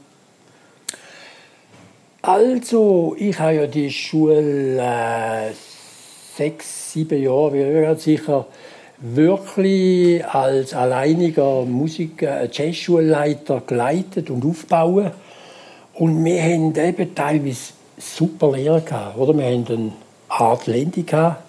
[2.21, 5.51] Also, ich habe ja die Schule äh,
[6.37, 8.45] sechs, sieben Jahre, wie sicher,
[8.99, 15.13] wirklich als alleiniger Musik-, äh, Jazzschulleiter geleitet und aufgebaut.
[15.95, 19.37] Und wir haben eben teilweise super Lehrer gehabt, oder?
[19.37, 19.93] Wir haben einen
[20.27, 21.43] Art Lendi gehabt,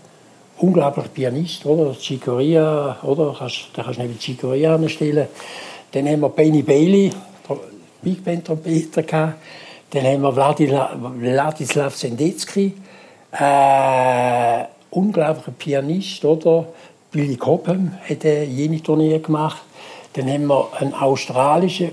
[0.58, 1.94] unglaublicher Pianist, oder?
[1.94, 3.34] Chicoria, oder?
[3.74, 5.28] Da kannst du neben Chicoria anstellen.
[5.92, 7.10] Dann haben wir Benny Bailey,
[8.02, 9.34] Big Band Trompeter gehabt.
[9.90, 12.72] Dann haben wir Wladislav Sendetsky,
[13.32, 16.66] äh, unglaublicher Pianist, oder?
[17.10, 19.62] Billy Cobham hat jene Turnier gemacht.
[20.14, 21.92] Dann haben wir einen australischen,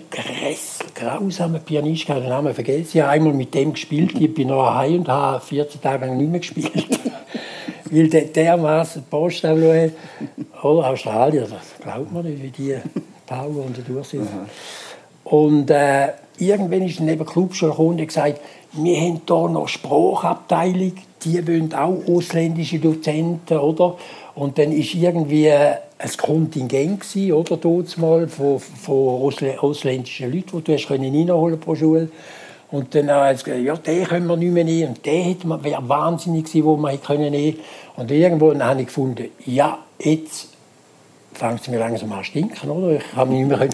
[0.93, 2.89] grausamen Pianist, den Namen vergessen.
[2.93, 6.17] Ich habe einmal mit dem gespielt, ich bin noch heim und habe 14 Tage lang
[6.17, 6.73] nicht mehr gespielt.
[7.91, 9.45] Weil der dermaßen Post.
[9.45, 9.89] Oder
[10.61, 12.77] Australier, das glaubt man nicht, wie die
[13.25, 14.27] Power und durch sind.
[15.23, 18.41] Und äh, irgendwann ist neben Clubschule gekommen und gesagt,
[18.73, 23.97] wir haben hier noch Sprachabteilung, die wollen auch ausländische Dozenten, oder?
[24.35, 25.51] Und dann ist irgendwie
[25.99, 27.57] ein Kontingent gewesen, oder,
[27.97, 32.09] mal, von, von ausländischen Leuten, die du reinholen pro Schule.
[32.71, 34.89] Und dann hat es gesagt, ja, den können wir nicht mehr nehmen.
[34.89, 37.57] Und der wäre wahnsinnig gewesen, wo wir können nehmen.
[37.97, 40.49] Und irgendwo habe ich gefunden, ja, jetzt
[41.33, 42.97] fängt es mir langsam an zu stinken, oder?
[42.97, 43.69] Ich habe mich nicht mehr,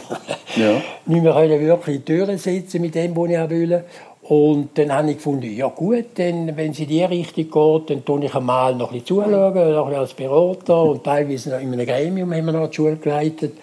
[0.56, 0.82] ja.
[1.06, 3.84] nicht mehr wirklich in die Türen setzen mit dem, was ich will.
[4.28, 8.04] Und dann habe ich gefunden, ja gut, dann, wenn es in die Richtung geht, dann
[8.04, 11.86] tue ich einmal noch ein bisschen zuschauen, noch ein als Berater und teilweise in einem
[11.86, 13.54] Gremium haben wir noch die Schule geleitet.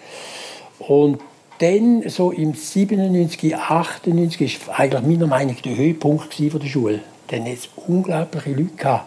[0.79, 1.19] Und
[1.59, 6.99] dann, so im 97, 98, war eigentlich meiner Meinung nach der Höhepunkt von der Schule.
[7.27, 9.05] Dann hat es unglaubliche Leute gehabt.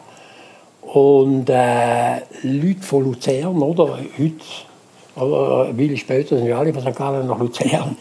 [0.83, 3.99] Und äh, Leute von Luzern, oder?
[4.19, 4.35] Heute
[5.16, 6.94] oder Willi später sind ja alle von St.
[6.94, 7.96] Gallen nach Luzern.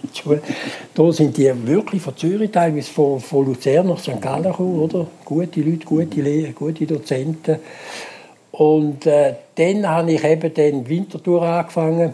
[0.94, 4.22] da sind die wirklich von Zürich, teilweise von, von Luzern nach St.
[4.22, 5.08] Gallen gekommen, oder?
[5.24, 7.60] Gute Leute, gute Lehrer, gute Dozenten.
[8.52, 12.14] Und äh, dann habe ich eben den Wintertour angefangen.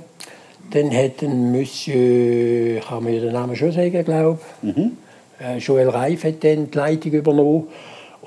[0.71, 4.97] Dann hat ein Monsieur, kann man den Namen schon sagen, glaube ich, mhm.
[5.39, 7.67] äh, Joel Reif hat dann die Leitung übernommen.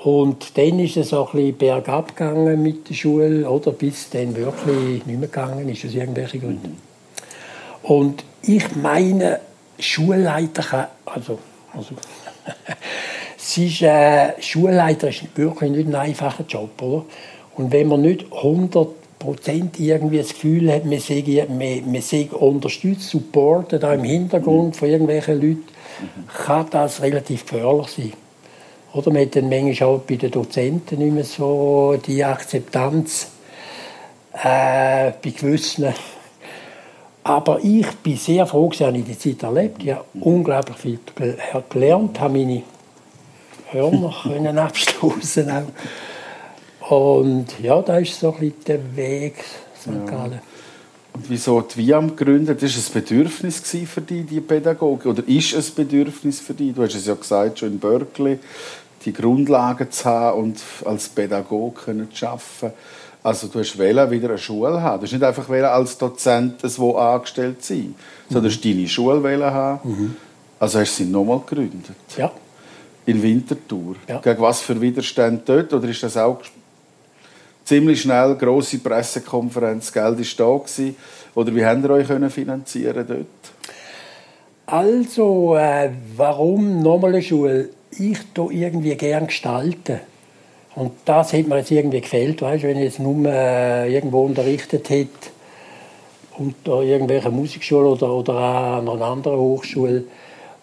[0.05, 4.35] Und dann ist es auch ein bisschen bergab gegangen mit der Schule, oder bis dann
[4.35, 6.77] wirklich nicht mehr gegangen ist, aus irgendwelchen Gründen.
[7.81, 9.39] Und ich meine,
[9.79, 11.39] Schulleiter kann, also,
[11.73, 11.95] also
[13.35, 17.05] es ist, äh, Schulleiter ist wirklich nicht ein einfacher Job, oder?
[17.55, 18.89] Und wenn man nicht 100%
[19.79, 24.87] irgendwie das Gefühl hat, man sei, man, man sei unterstützt, supportet, auch im Hintergrund von
[24.87, 25.63] irgendwelchen Leuten,
[26.45, 28.13] kann das relativ gefährlich sein.
[28.95, 33.27] Oder man hat dann manchmal auch bei den Dozenten nicht mehr so die Akzeptanz
[34.31, 35.93] äh, bei gewissen.
[37.25, 40.99] Aber ich bin sehr froh, dass ich die Zeit erlebt Ich habe unglaublich viel
[41.69, 42.63] gelernt, habe meine
[43.71, 45.51] Hörner können abstoßen
[46.89, 49.43] Und ja, da ist so ein bisschen der Weg,
[49.77, 50.07] St.
[50.07, 50.39] Gallen.
[51.13, 52.61] Und wieso die WIAM gegründet?
[52.61, 55.05] Ist es ein Bedürfnis für dich, die Pädagogik?
[55.05, 56.73] Oder ist es ein Bedürfnis für dich?
[56.73, 58.39] Du hast es ja gesagt, schon in Berkeley
[59.05, 62.73] die Grundlagen zu haben und als Pädagoge zu arbeiten.
[63.23, 64.99] Also du hast wieder eine Schule haben.
[64.99, 67.95] Du hast nicht einfach als Dozent wo angestellt sein,
[68.29, 69.89] sondern du hast deine Schule haben.
[69.89, 70.15] Mhm.
[70.59, 71.95] Also hast du sie nochmal gegründet.
[72.17, 72.31] Ja.
[73.05, 73.95] In Winterthur.
[74.07, 74.19] Ja.
[74.19, 75.73] Gegen was für Widerstand dort?
[75.73, 76.39] Oder ist das auch
[77.63, 80.95] ziemlich schnell große Pressekonferenz, Geld ist da gewesen?
[81.33, 83.25] Oder wie habt ihr euch können finanzieren dort?
[84.67, 87.69] Also, äh, warum nochmal eine Schule?
[87.97, 89.99] Ich da irgendwie gern gestalten.
[90.75, 94.89] Und das hat mir jetzt irgendwie gefällt, weißt, wenn ich jetzt nur äh, irgendwo unterrichtet
[94.89, 95.29] hätte,
[96.37, 100.03] unter irgendwelcher Musikschule oder, oder an einer anderen Hochschule.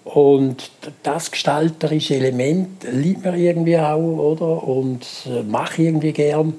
[0.04, 0.70] Und
[1.02, 4.62] das gestalterische Element liebt mir irgendwie auch, oder?
[4.66, 6.54] Und äh, mache irgendwie gern.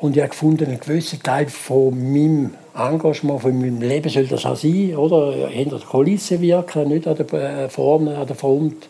[0.00, 4.44] Und ich habe gefunden, ein gewisser Teil von meinem Engagement, von meinem Leben soll das
[4.44, 5.48] auch sein, oder?
[5.48, 7.32] Hinter der Kulisse wirken, nicht an der,
[7.64, 8.88] äh, vorne an der Front.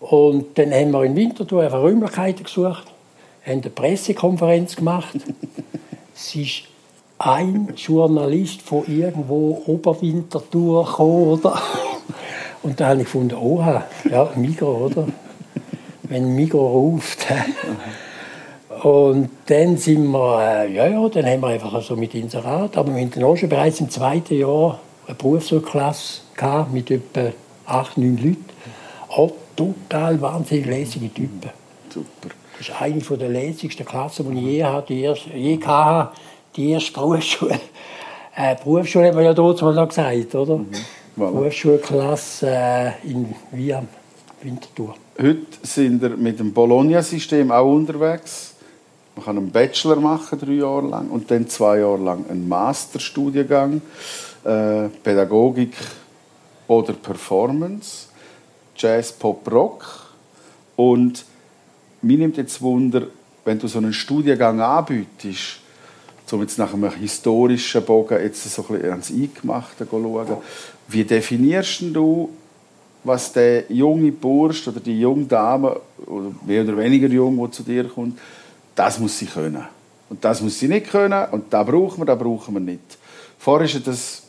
[0.00, 2.86] Und dann haben wir in Winterthur einfach Räumlichkeiten gesucht,
[3.46, 5.14] haben eine Pressekonferenz gemacht.
[6.14, 6.62] es ist
[7.18, 11.60] ein Journalist von irgendwo Oberwinterthur gekommen, oder?
[12.62, 15.06] Und da habe ich gefunden, oha, ja, Migro, oder?
[16.04, 17.26] Wenn Migro ruft.
[18.82, 22.94] Und dann sind wir, äh, ja, ja, dann haben wir einfach so mit Inserat, aber
[22.94, 26.22] wir hatten auch schon bereits im zweiten Jahr eine Berufsklasse
[26.72, 27.32] mit etwa
[27.66, 28.44] acht, neun Leuten.
[29.60, 31.50] Total wahnsinnig lässige Typen.
[31.92, 32.34] Super.
[32.58, 34.94] Das ist eine der lässigsten Klassen, die ich je hatte.
[34.94, 36.12] Die erste, je hatte,
[36.56, 37.60] die erste Berufsschule.
[38.36, 40.58] Äh, Berufsschule hat man ja dort mal noch gesagt, oder?
[40.58, 40.68] Mhm.
[41.16, 41.32] Voilà.
[41.32, 43.82] Berufsschulklasse äh, in Via
[44.42, 44.94] Winterthur.
[45.20, 48.54] Heute sind wir mit dem Bologna-System auch unterwegs.
[49.16, 53.82] Man kann einen Bachelor machen, drei Jahre lang, und dann zwei Jahre lang einen Masterstudiengang,
[54.44, 55.74] äh, Pädagogik
[56.68, 58.09] oder Performance.
[58.80, 59.84] Jazz, Pop, Rock.
[60.74, 61.26] Und
[62.00, 63.02] mir nimmt jetzt Wunder,
[63.44, 65.60] wenn du so einen Studiengang anbietest,
[66.30, 70.36] um jetzt nach einem historischen Bogen jetzt so ein ans Eingemachte schauen,
[70.88, 72.30] wie definierst du,
[73.02, 77.62] was der junge Bursch oder die junge Dame, oder mehr oder weniger jung, die zu
[77.62, 78.18] dir kommt,
[78.74, 79.64] das muss sie können.
[80.08, 82.98] Und das muss sie nicht können und da brauchen wir, da brauchen wir nicht.
[83.38, 84.22] Vorher ist das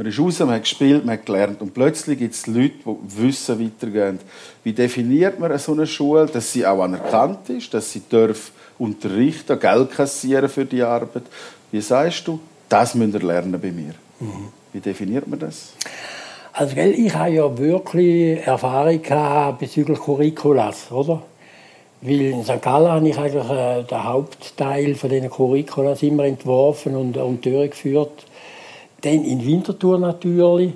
[0.00, 3.22] Man ist raus, man hat gespielt, man hat gelernt und plötzlich gibt es Leute, die
[3.22, 4.18] Wissen weitergehen.
[4.64, 9.60] Wie definiert man so eine Schule, dass sie auch anerkannt ist, dass sie darf unterrichten,
[9.60, 11.24] Geld kassieren für die Arbeit?
[11.70, 13.92] Wie sagst du, das müsst ihr lernen bei mir?
[14.20, 14.48] Mhm.
[14.72, 15.74] Wie definiert man das?
[16.54, 19.02] Also, ich habe ja wirklich Erfahrung
[19.58, 21.20] bezüglich Curriculas, oder?
[22.00, 22.62] Weil in St.
[22.62, 28.24] Gallen habe ich eigentlich äh, den Hauptteil von diesen Curriculas immer entworfen und, und durchgeführt.
[29.02, 30.72] Dann in Winterthur natürlich.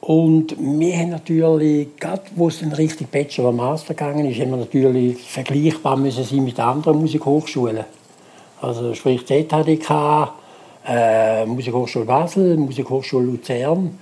[0.00, 4.56] Und wir haben natürlich, gerade wo es dann richtig Bachelor Master gegangen ist, haben wir
[4.56, 7.84] natürlich vergleichbar müssen sein mit anderen Musikhochschulen.
[8.60, 10.32] Also sprich ZHDK,
[10.88, 13.96] äh, Musikhochschule Basel, Musikhochschule Luzern.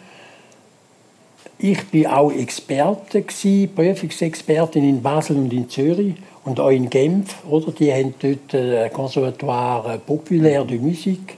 [1.58, 6.14] Ich bin auch Experte gewesen, Prüfungsexpertin in Basel und in Zürich
[6.46, 7.44] und auch in Genf.
[7.46, 7.72] Oder?
[7.72, 11.36] Die haben dort ein Conservatoire Populaire de Musique.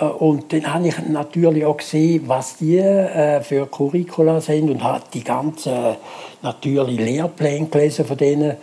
[0.00, 4.82] Äh, und dann habe ich natürlich auch gesehen, was die äh, für Curricula sind und
[4.82, 5.96] habe die ganzen
[6.42, 8.56] natürlich Lehrpläne gelesen von denen.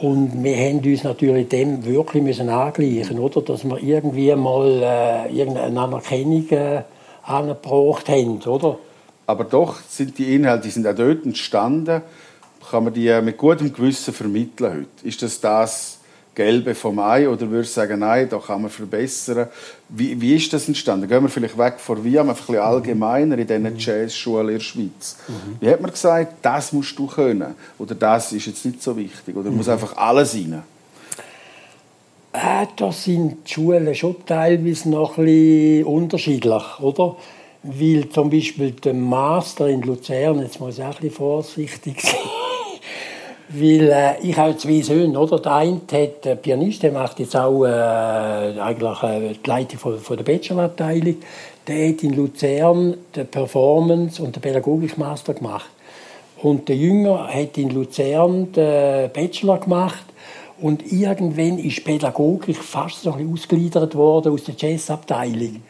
[0.00, 3.42] Und wir haben uns natürlich dem wirklich müssen angleichen, oder?
[3.42, 6.82] Dass wir irgendwie mal äh, irgendeine Anerkennung äh,
[7.22, 8.78] angebracht haben, oder?
[9.26, 12.02] Aber doch sind die Inhalte, die sind auch dort entstanden,
[12.70, 15.08] kann man die mit gutem Gewissen vermitteln heute.
[15.08, 15.98] Ist das das
[16.34, 19.48] Gelbe vom Ei oder würdest du sagen, nein, da kann man verbessern?
[19.88, 21.08] Wie, wie ist das entstanden?
[21.08, 23.78] Gehen wir vielleicht weg von Wien, ein bisschen allgemeiner in diesen.
[23.78, 25.16] Jazzschulen in der Schweiz.
[25.28, 25.56] Mhm.
[25.60, 27.54] Wie hat man gesagt, das musst du können?
[27.78, 29.36] Oder das ist jetzt nicht so wichtig?
[29.36, 29.58] Oder mhm.
[29.58, 30.62] muss einfach alles rein?
[32.32, 37.16] Äh, da sind die Schulen schon teilweise noch ein bisschen unterschiedlich, oder?
[37.62, 42.18] Weil zum Beispiel der Master in Luzern, jetzt muss ich auch ein bisschen vorsichtig sein,
[43.48, 45.38] weil äh, ich habe zwei Söhne, oder?
[45.38, 49.98] Der eine hat äh, Pianist, der macht jetzt auch äh, eigentlich äh, die Leitung von,
[49.98, 51.16] von der Bachelorabteilung.
[51.66, 55.70] Der hat in Luzern den Performance- und den Pädagogikmaster gemacht.
[56.42, 60.04] Und der Jünger hat in Luzern den Bachelor gemacht.
[60.60, 65.62] Und irgendwann ist Pädagogik fast so ein bisschen ausgegliedert worden aus der Jazzabteilung.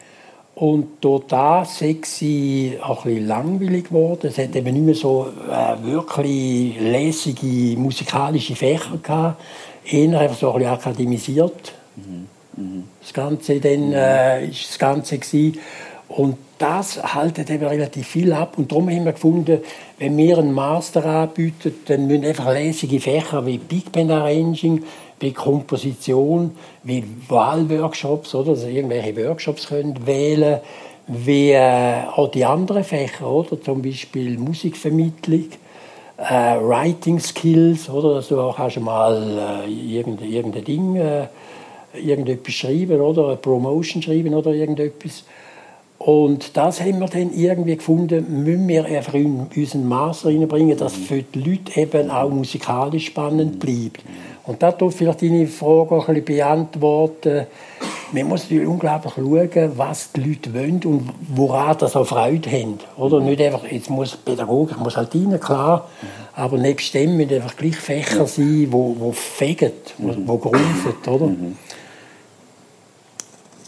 [0.55, 4.27] Und durch das ist sie auch ein bisschen langweilig geworden.
[4.27, 9.41] Es hat eben nicht mehr so äh, wirklich lässige musikalische Fächer gehabt.
[9.85, 11.73] Eher einfach so ein bisschen akademisiert.
[11.97, 12.27] Mhm.
[12.55, 12.83] Mhm.
[13.01, 15.59] Das Ganze dann äh, ist das Ganze gewesen.
[16.07, 18.57] Und das haltet eben relativ viel ab.
[18.57, 19.59] Und darum haben wir gefunden,
[19.97, 24.83] wenn wir einen Master anbieten, dann müssen einfach lässige Fächer wie Big Band Arranging,
[25.25, 26.51] wie Komposition,
[26.83, 28.51] wie Wahlworkshops, oder?
[28.51, 30.59] Also irgendwelche Workshops können wählen,
[31.07, 33.59] wie äh, auch die anderen Fächer, oder?
[33.59, 35.49] Zum Beispiel Musikvermittlung,
[36.17, 38.15] äh, Writing Skills, oder?
[38.15, 41.27] Dass du auch hast mal äh, irgendein, irgendein Ding, äh,
[41.95, 43.29] irgendetwas schreiben, oder?
[43.29, 45.23] Eine Promotion schreiben oder irgendetwas.
[45.97, 50.93] Und das haben wir dann irgendwie gefunden, müssen wir einfach in unseren Master reinbringen, dass
[50.93, 54.03] für die Leute eben auch musikalisch spannend bleibt.
[54.47, 57.47] Und da tut vielleicht deine Frage auch ein bisschen beantworten.
[58.11, 62.79] Man muss natürlich unglaublich schauen, was die Leute wollen und woran sie auch Freude haben.
[62.97, 65.89] Oder nicht einfach, jetzt muss Pädagogik muss halt rein, klar,
[66.35, 70.93] aber nebst dem müssen einfach gleich Fächer sein, die wo, wo fegen, wo, wo grumpfen,
[71.07, 71.25] oder?
[71.25, 71.57] Mhm.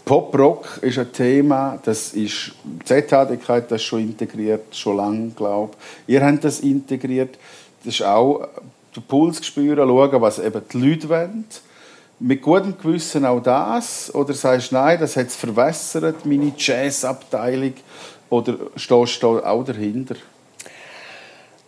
[0.04, 2.52] Pop-Rock ist ein Thema, das ist
[2.84, 5.72] ZHDK hat das schon integriert, schon lange, glaube
[6.06, 6.14] ich.
[6.14, 7.36] Ihr habt das integriert.
[7.84, 8.48] Das ist auch
[8.98, 11.44] den Puls spüren, schauen, was eben die Leute wollen.
[12.20, 14.12] Mit gutem Gewissen auch das?
[14.14, 17.74] Oder sagst du, nein, das hat es verwässert, meine Jazzabteilung?
[18.28, 20.16] Oder stehst du auch dahinter?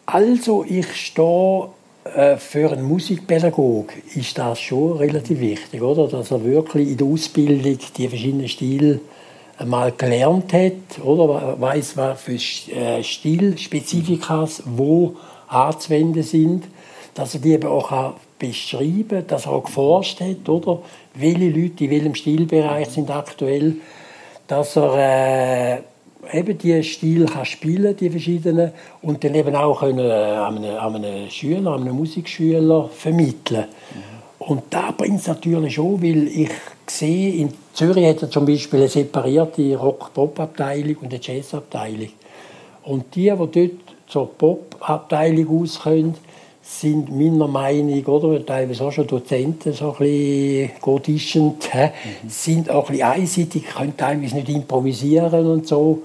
[0.07, 1.69] Also, ich stehe
[2.03, 6.09] äh, für einen Musikpädagog ist das schon relativ wichtig, oder?
[6.09, 9.01] Dass er wirklich in der Ausbildung die verschiedenen Stile
[9.57, 11.61] einmal gelernt hat, oder?
[11.61, 15.15] Weiß, was für äh, Stilspezifikas wo
[15.47, 16.65] anzuwenden sind
[17.15, 20.81] dass er die eben auch beschreiben kann, dass er auch geforscht hat, oder?
[21.15, 23.77] welche Leute in welchem Stilbereich sind aktuell,
[24.47, 25.83] dass er
[26.33, 30.59] äh, eben die Stil kann spielen, die verschiedenen, und dann eben auch können, äh, an,
[30.59, 33.67] einem, an einem Schüler, an einem Musikschüler vermitteln.
[33.95, 34.21] Mhm.
[34.41, 36.51] Und da bringt es natürlich schon, weil ich
[36.87, 42.09] sehe, in Zürich hat er zum Beispiel eine separierte Rock-Pop-Abteilung und eine Jazz-Abteilung.
[42.85, 43.71] Und die, die dort
[44.09, 46.15] zur Pop-Abteilung auskommen,
[46.71, 52.29] sind meiner Meinung, oder teilweise auch schon Dozenten so ein bisschen godischend, mhm.
[52.29, 56.03] sind auch ein bisschen einseitig, können teilweise nicht improvisieren und so.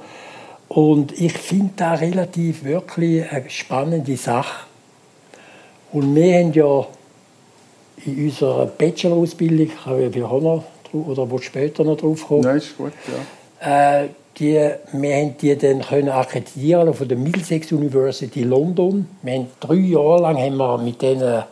[0.68, 4.66] Und ich finde das relativ wirklich eine spannende Sache.
[5.94, 6.88] Und wir haben ja
[8.06, 12.42] in unserer Bachelor-Ausbildung, ich auch noch, oder wo später noch drauf kommen.
[12.42, 12.92] Nein, ist gut,
[13.62, 14.02] ja.
[14.02, 19.08] Äh, die, wir haben die dann können akkreditieren von der Middlesex University London.
[19.22, 21.44] Wir haben drei Jahre lang haben wir mit denen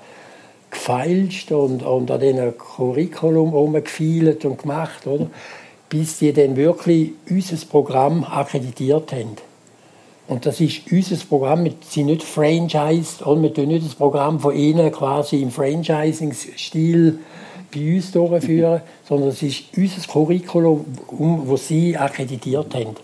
[0.70, 5.28] gefeilscht und, und an diesen Curriculum rumgefeilt und gemacht, oder?
[5.94, 9.38] bis die dann wirklich unser Programm akkreditiert haben.
[10.28, 14.40] Und das ist unser Programm, wir sind nicht franchised, und wir tun nicht das Programm
[14.40, 17.20] von ihnen quasi im Franchising-Stil
[17.74, 20.86] bei uns durchführen, sondern es ist unser Curriculum,
[21.50, 22.96] das sie akkreditiert haben.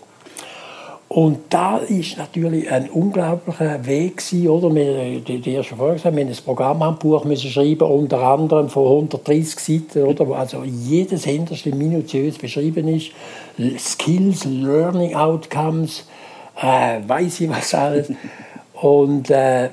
[1.12, 4.72] Und da ist natürlich ein unglaublicher Weg gewesen, oder?
[4.72, 9.58] Wir, die, die erste Folge gesagt, wir ein Programmhandbuch müssen schreiben, unter anderem von 130
[9.58, 10.28] Seiten, oder?
[10.28, 13.10] Wo also jedes Hinterste minutiös beschrieben ist.
[13.76, 16.06] Skills, Learning Outcomes,
[16.62, 18.12] äh, weiß ich was alles.
[18.74, 19.70] Und äh,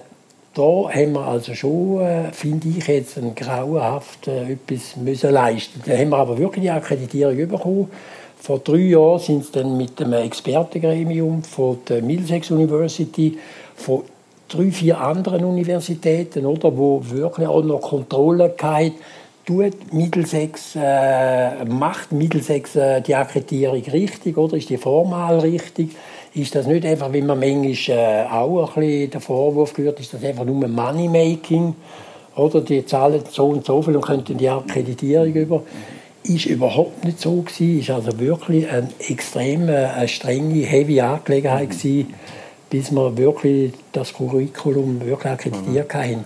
[0.57, 5.83] da haben wir also schon, äh, finde ich, jetzt ein grauenhaft äh, etwas müssen leisten.
[5.85, 7.91] Da haben wir aber wirklich die Akkreditierung bekommen.
[8.39, 13.37] Vor drei Jahren sind sie dann mit dem Expertengremium von der Middlesex University,
[13.75, 14.03] von
[14.47, 18.93] drei, vier anderen Universitäten, oder, wo wirklich auch noch Kontrolle hatten,
[19.45, 25.91] tut Middlesex, äh, macht Middlesex äh, die Akkreditierung richtig, oder ist die formal richtig?
[26.37, 30.13] Ist das nicht einfach, wie man manchmal äh, auch ein bisschen den Vorwurf gehört, ist
[30.13, 31.75] das einfach nur Moneymaking?
[32.35, 35.63] Oder die zahlen so und so viel und könnten die Akkreditierung über
[36.23, 37.79] ist überhaupt nicht so gewesen.
[37.79, 42.13] Ist also wirklich eine extrem äh, eine strenge, heavy Angelegenheit gewesen,
[42.69, 45.97] bis wir wirklich das Curriculum wirklich akkreditiert mhm.
[45.97, 46.25] haben.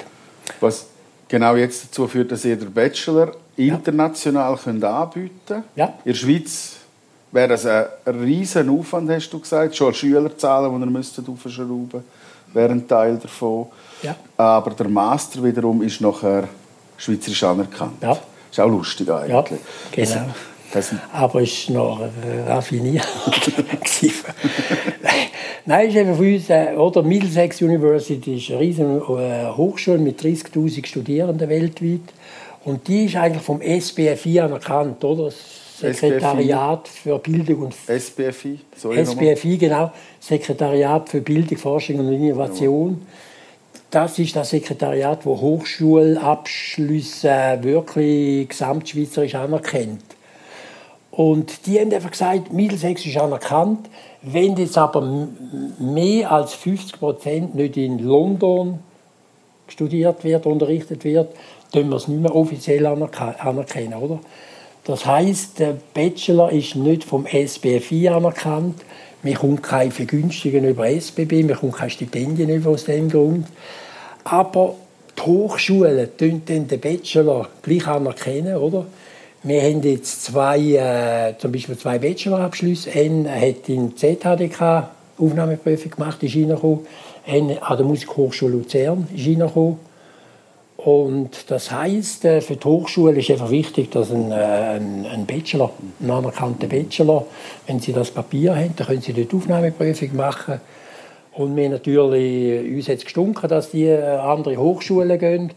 [0.60, 0.88] Was
[1.28, 4.60] genau jetzt dazu führt, dass ihr den Bachelor international ja.
[4.62, 5.63] könnt anbieten könnt.
[5.76, 5.86] Ja.
[6.04, 6.80] In der Schweiz
[7.31, 9.75] wäre das ein riesen Aufwand, hast du gesagt.
[9.75, 12.03] Schon Schülerzahlen, die ihr müsstet aufschrauben
[12.53, 13.67] wäre ein Teil davon.
[14.01, 14.15] Ja.
[14.37, 16.47] Aber der Master wiederum ist nachher
[16.97, 18.01] schweizerisch anerkannt.
[18.01, 18.17] Ja.
[18.49, 19.29] Ist auch lustig eigentlich.
[19.31, 19.43] Ja,
[19.91, 20.25] genau.
[20.73, 22.01] Das, das Aber es ist noch
[22.47, 23.07] raffiniert.
[25.65, 30.19] Nein, ist eben für uns, äh, oder Middlesex University ist eine riesige äh, Hochschule mit
[30.21, 32.01] 30'000 Studierenden weltweit.
[32.63, 35.25] Und die ist eigentlich vom SBFI anerkannt, oder?
[35.25, 35.35] Das
[35.81, 37.01] Sekretariat SBFI.
[37.01, 39.91] für Bildung und SBFI, Sorry SBFI, genau.
[40.19, 43.05] Sekretariat für Bildung, Forschung und Innovation.
[43.89, 50.03] Das ist das Sekretariat, das Hochschulabschlüsse wirklich gesamtschweizerisch anerkennt.
[51.11, 53.89] Und die haben einfach gesagt, Middlesex ist anerkannt.
[54.21, 55.27] Wenn jetzt aber
[55.77, 58.79] mehr als 50 Prozent nicht in London
[59.67, 61.35] studiert wird, unterrichtet wird,
[61.73, 64.19] dann wir es nicht mehr offiziell anerkennen, oder?
[64.91, 68.82] Das heißt, der Bachelor ist nicht vom SBFI anerkannt.
[69.23, 73.47] Wir kommen keine Vergünstigungen über SBB, wir kommen keine Stipendien über aus dem Grund.
[74.25, 74.75] Aber
[75.17, 78.86] die Hochschulen tun den Bachelor gleich anerkennen, oder?
[79.43, 82.91] Wir haben jetzt zwei, äh, zum Beispiel zwei Bachelorabschlüsse.
[82.91, 86.80] Einer hat in ZHDK Aufnahmeprüfung gemacht, ist reingekommen.
[87.25, 89.90] Einer an der Musikhochschule Luzern ist reingekommen.
[90.83, 95.25] Und das heisst, äh, für die Hochschule ist einfach wichtig, dass ein, äh, ein, ein
[95.27, 97.27] Bachelor, ein anerkannter Bachelor,
[97.67, 100.59] wenn sie das Papier haben, dann können sie dort Aufnahmeprüfung machen
[101.33, 105.51] und wir natürlich, uns hat gestunken, dass die äh, andere Hochschulen gehen.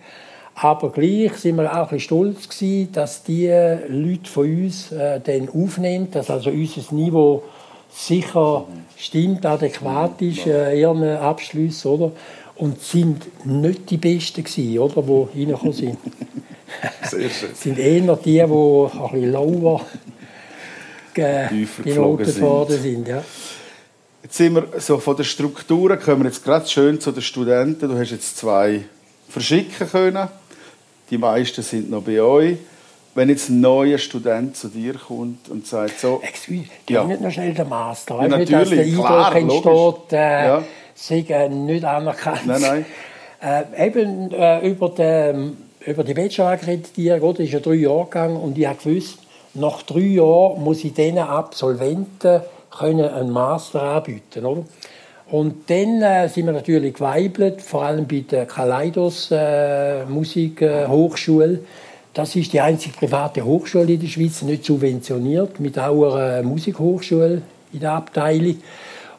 [0.57, 5.49] Aber gleich sind wir auch ein stolz gewesen, dass die Leute von uns äh, dann
[5.49, 7.43] aufnehmen, dass also unser Niveau
[7.91, 12.13] sicher stimmt, adäquat ist, äh, ihren Abschluss, oder?
[12.57, 15.99] Und sind nicht die Besten gewesen, oder, die reingekommen sind.
[17.03, 17.49] Sehr schön.
[17.55, 19.81] sind eher die, die ein bisschen lauer
[21.15, 23.09] genotet worden sind.
[23.09, 23.23] Ja.
[24.23, 27.89] Jetzt sind wir so von der Strukturen, kommen wir jetzt gerade schön zu den Studenten.
[27.89, 28.85] Du hast jetzt zwei
[29.29, 30.29] verschicken können.
[31.11, 32.57] Die meisten sind noch bei euch.
[33.15, 36.21] Wenn jetzt ein neuer Student zu dir kommt und sagt so...
[36.25, 37.05] Excuse, ja.
[37.05, 38.21] nicht noch schnell den Master.
[38.23, 40.65] Ja, natürlich, dass der klar, entsteht, äh, ja.
[40.95, 42.47] Sei äh, nicht anerkannt.
[42.47, 42.87] Nein, nein.
[43.43, 48.57] Äh, eben äh, über, den, über die Bachelor-Akkreditierung, das ist ja drei Jahre gegangen und
[48.57, 49.19] ich habe gewusst,
[49.53, 54.47] nach drei Jahren muss ich diesen Absolventen können einen Master anbieten.
[54.47, 54.65] Oder?
[55.31, 61.61] Und dann äh, sind wir natürlich geweibelt, vor allem bei der Kaleidos äh, Musikhochschule.
[62.13, 67.43] Das ist die einzige private Hochschule in der Schweiz, nicht subventioniert, mit auch einer Musikhochschule
[67.73, 68.57] in der Abteilung.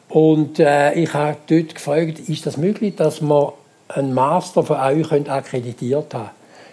[0.08, 3.52] Und äh, ich habe dort gefragt, ist das möglich, dass man
[3.88, 6.30] einen Master von euch akkreditiert haben?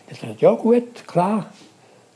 [0.09, 1.47] Ich habe gesagt, ja gut, klar,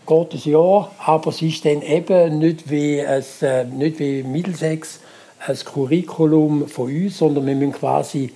[0.06, 5.00] geht ein Jahr, aber es ist dann eben nicht wie, ein, äh, nicht wie Middlesex
[5.46, 8.32] ein Curriculum von uns, sondern wir müssen quasi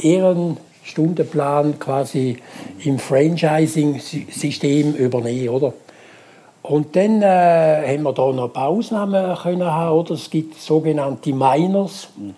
[0.00, 2.36] ihren Stundenplan quasi
[2.84, 5.72] im Franchising-System übernehmen, oder?
[6.64, 10.14] Und dann äh, haben wir da noch ein paar Ausnahmen können haben, oder?
[10.14, 12.08] Es gibt sogenannte Miners.
[12.16, 12.34] Mhm.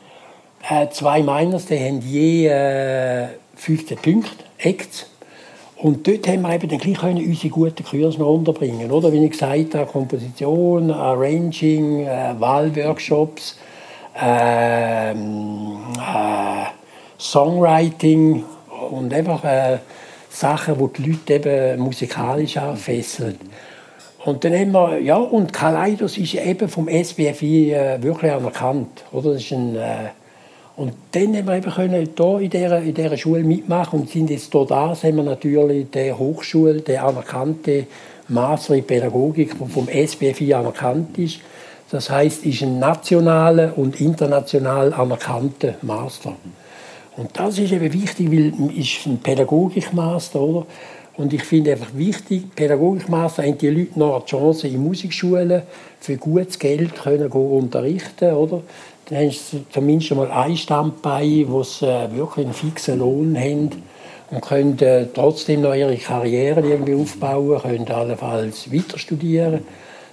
[0.69, 5.07] Äh, zwei Miners, die haben je äh, 15 Punkte, Acts.
[5.77, 9.13] Und dort haben wir eben dann gleich können unsere guten Kurs noch unterbringen, oder?
[9.13, 13.57] Wie ich gesagt habe, Komposition, Arranging, äh, Wahlworkshops,
[14.21, 15.15] äh, äh,
[17.17, 18.43] Songwriting
[18.91, 19.79] und einfach äh,
[20.31, 23.39] Sachen, die die Leute eben musikalisch anfesseln.
[24.27, 29.35] Und dann haben wir, ja, und Kaleidos ist eben vom SBFI äh, wirklich anerkannt, oder?
[29.35, 30.09] Das ist ein, äh,
[30.75, 34.29] und dann haben wir eben können hier in dieser, in dieser Schule mitmachen und sind
[34.31, 37.87] jetzt hier da, haben wir natürlich der Hochschule, der anerkannte
[38.27, 41.39] Master in Pädagogik, der vom SBFI anerkannt ist.
[41.93, 46.35] Das heißt, ist ein nationaler und international anerkannter Master.
[47.17, 50.67] Und das ist eben wichtig, weil ist ein Pädagogikmaster, oder?
[51.17, 55.63] Und ich finde einfach wichtig, Pädagogikmaster haben die Leute noch die Chance in Musikschulen
[55.99, 58.63] für gutes Geld können unterrichten, oder?
[59.07, 63.71] Dann haben sie zumindest mal ein Standbein, wo sie äh, wirklich einen fixen Lohn haben
[64.31, 69.61] und können äh, trotzdem noch ihre Karriere irgendwie aufbauen, können allenfalls weiter studieren.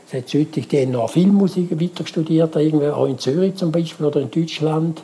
[0.07, 4.21] Es hat heute die noch Filmmusik weiter studiert, irgendwie, auch in Zürich zum Beispiel oder
[4.21, 5.01] in Deutschland.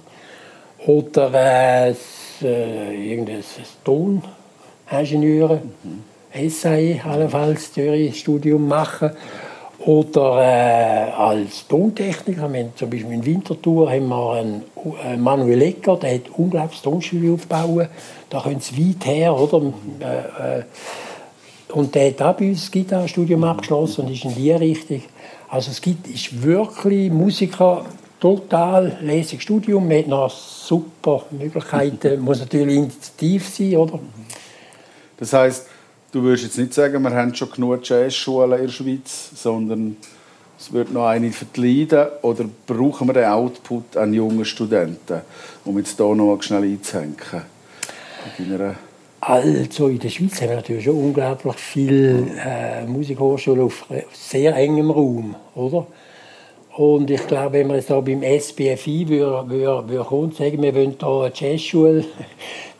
[0.86, 1.94] Oder äh,
[2.42, 3.44] äh, irgendein
[4.90, 6.50] Toningenieur, mhm.
[6.50, 9.12] SAE allenfalls Zürich Studium machen.
[9.86, 14.64] Oder äh, als Tontechniker, wir haben zum Beispiel in Winterthur haben wir einen,
[15.06, 17.88] äh, Manuel Ecker, der hat unglaublich Tonstudio aufgebaut.
[18.30, 19.72] Da können sie weit her, oder?
[20.02, 20.64] Äh, äh,
[21.72, 25.02] und der hat auch bei uns das Gitarrenstudium abgeschlossen und ist in die Richtung.
[25.48, 27.86] Also es gibt, ist wirklich Musiker,
[28.20, 34.00] total lässiges Studium, man hat noch super Möglichkeiten, muss natürlich initiativ sein, oder?
[35.20, 35.66] Das heißt
[36.12, 39.96] Du würdest jetzt nicht sagen, wir haben schon genug Jazzschulen in der Schweiz, sondern
[40.58, 45.22] es wird noch eine verleiden oder brauchen wir den Output an jungen Studenten,
[45.66, 47.16] um jetzt hier noch mal schnell einzuhängen?
[48.40, 48.76] In
[49.22, 54.90] also in der Schweiz haben wir natürlich schon unglaublich viele äh, Musikhochschulen auf sehr engem
[54.90, 55.86] Raum, oder?
[56.76, 60.74] Und ich glaube, wenn wir jetzt da beim SBFI würden, würden, würden und sagen, wir
[60.74, 62.06] wollen hier eine Jazzschule,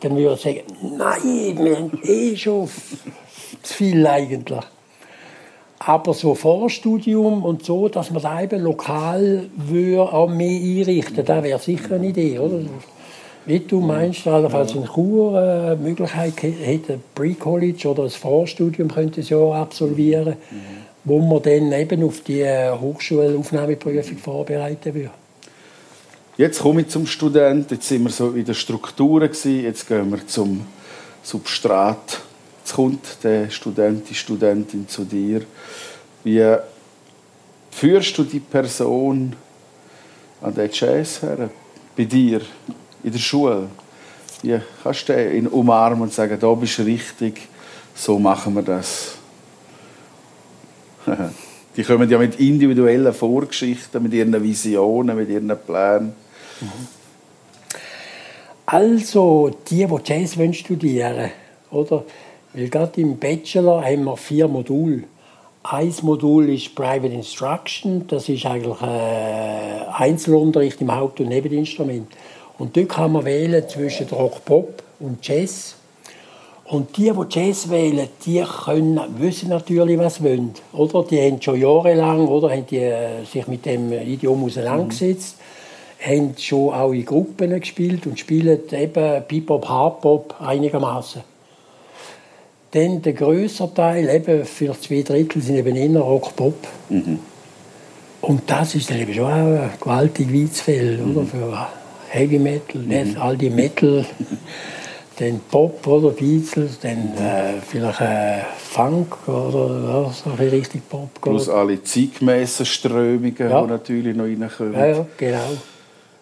[0.00, 0.60] dann würde ich sagen,
[0.96, 2.68] nein, wir haben eh schon
[3.62, 4.60] zu viel eigentlich.
[5.78, 9.48] Aber so Vorstudium und so, dass man da eben lokal
[9.98, 12.60] auch mehr einrichten das wäre sicher eine Idee, oder?
[13.46, 19.30] Wie du meinst, allenfalls in Chur eine Möglichkeit hätte, Pre-College oder ein Vorstudium könnte es
[19.30, 20.36] ja absolvieren,
[21.04, 25.10] wo man dann eben auf die Hochschulaufnahmeprüfung vorbereiten würde.
[26.40, 30.26] Jetzt komme ich zum Studenten, jetzt sind wir so in der Struktur jetzt gehen wir
[30.26, 30.64] zum
[31.22, 32.22] Substrat
[32.60, 35.42] Jetzt kommt der Student, die Studentin zu dir.
[36.24, 36.56] Wie
[37.70, 39.36] führst du die Person
[40.40, 41.50] an den Jazz her?
[41.94, 42.40] Bei dir,
[43.02, 43.68] in der Schule?
[44.40, 47.48] Wie kannst du ihn umarmen und sagen, da bist du richtig,
[47.94, 49.16] so machen wir das?
[51.76, 56.29] die kommen ja mit individuellen Vorgeschichten, mit ihren Visionen, mit ihren Plänen.
[58.66, 61.30] Also, die, die Jazz studieren
[61.70, 62.04] oder?
[62.52, 65.04] Weil gerade im Bachelor haben wir vier Module.
[65.62, 72.08] Ein Modul ist Private Instruction, das ist eigentlich äh, Einzelunterricht im Haupt- und Nebeninstrument.
[72.58, 75.76] Und dort kann man wählen zwischen Rock, Pop und Jazz.
[76.64, 80.54] Und die, die Jazz wählen, die können, wissen natürlich, was sie wollen.
[80.72, 81.02] Oder?
[81.04, 85.39] Die haben schon jahrelang oder, haben die, äh, sich mit dem Idiom auseinandergesetzt, mhm.
[86.00, 91.22] Haben schon auch in Gruppen gespielt und spielen eben Bebop, Hardpop einigermaßen.
[92.72, 96.54] Dann der größere Teil, eben für zwei Drittel, sind eben eher Rock-Pop.
[96.88, 97.18] Mhm.
[98.20, 101.16] Und das ist dann eben schon ein gewaltig weites Feld, mhm.
[101.16, 101.26] oder?
[101.26, 101.68] Für
[102.10, 103.16] Heavy Metal, mhm.
[103.20, 104.04] all die Metal,
[105.18, 111.08] dann Pop oder Beatles, dann äh, vielleicht äh, Funk oder ja, so richtig Pop.
[111.20, 113.62] Plus alle zeitgemäßen Strömungen, ja.
[113.62, 114.74] die natürlich noch reinkommen.
[114.74, 115.38] Ja, ja, genau.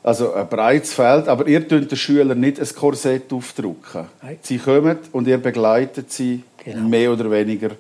[0.09, 4.07] Also ein breites Feld, aber ihr dürft den Schülern nicht ein Korsett aufdrücken.
[4.23, 4.39] Nein.
[4.41, 6.89] Sie kommen und ihr begleitet sie genau.
[6.89, 7.73] mehr oder weniger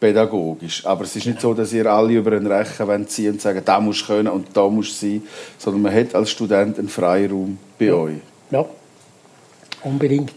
[0.00, 0.86] pädagogisch.
[0.86, 1.34] Aber es ist genau.
[1.34, 4.28] nicht so, dass ihr alle über einen Rechen ziehen und sagen, da musst du können
[4.28, 5.22] und da musst du sein,
[5.58, 7.94] sondern man hat als Student einen Freiraum bei ja.
[7.96, 8.14] euch.
[8.50, 8.64] Ja,
[9.84, 10.32] unbedingt.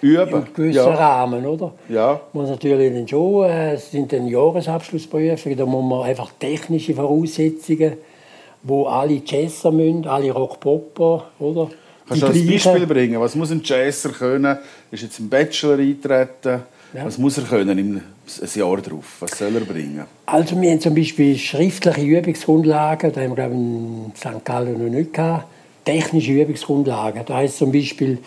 [0.00, 0.32] Üben.
[0.32, 0.94] In gewissen ja.
[0.94, 1.72] Rahmen, oder?
[1.88, 2.20] Ja.
[2.32, 7.94] Muss natürlich dann schon, äh, es sind dann Jahresabschlussprüfungen, da muss man einfach technische Voraussetzungen
[8.62, 11.70] wo alle Jazzer müssen, alle Rockpopper, oder?
[12.08, 13.20] Kannst du ein Beispiel bringen?
[13.20, 14.58] Was muss ein Jazzer können?
[14.90, 16.62] Ist jetzt im Bachelor eintreten?
[16.92, 17.04] Ja.
[17.04, 18.00] Was muss er können im
[18.42, 19.16] ein Jahr drauf?
[19.20, 20.04] Was soll er bringen?
[20.26, 24.44] Also wir haben zum Beispiel schriftliche Übungsgrundlagen, da haben wir glaube ich in St.
[24.44, 25.46] Gallen noch nicht gehabt.
[25.84, 28.18] Technische Übungsgrundlagen, da heißt zum Beispiel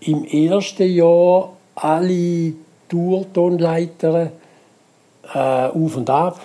[0.00, 2.52] im ersten Jahr alle
[2.88, 4.32] Tourtonleiter
[5.32, 6.40] äh, auf und ab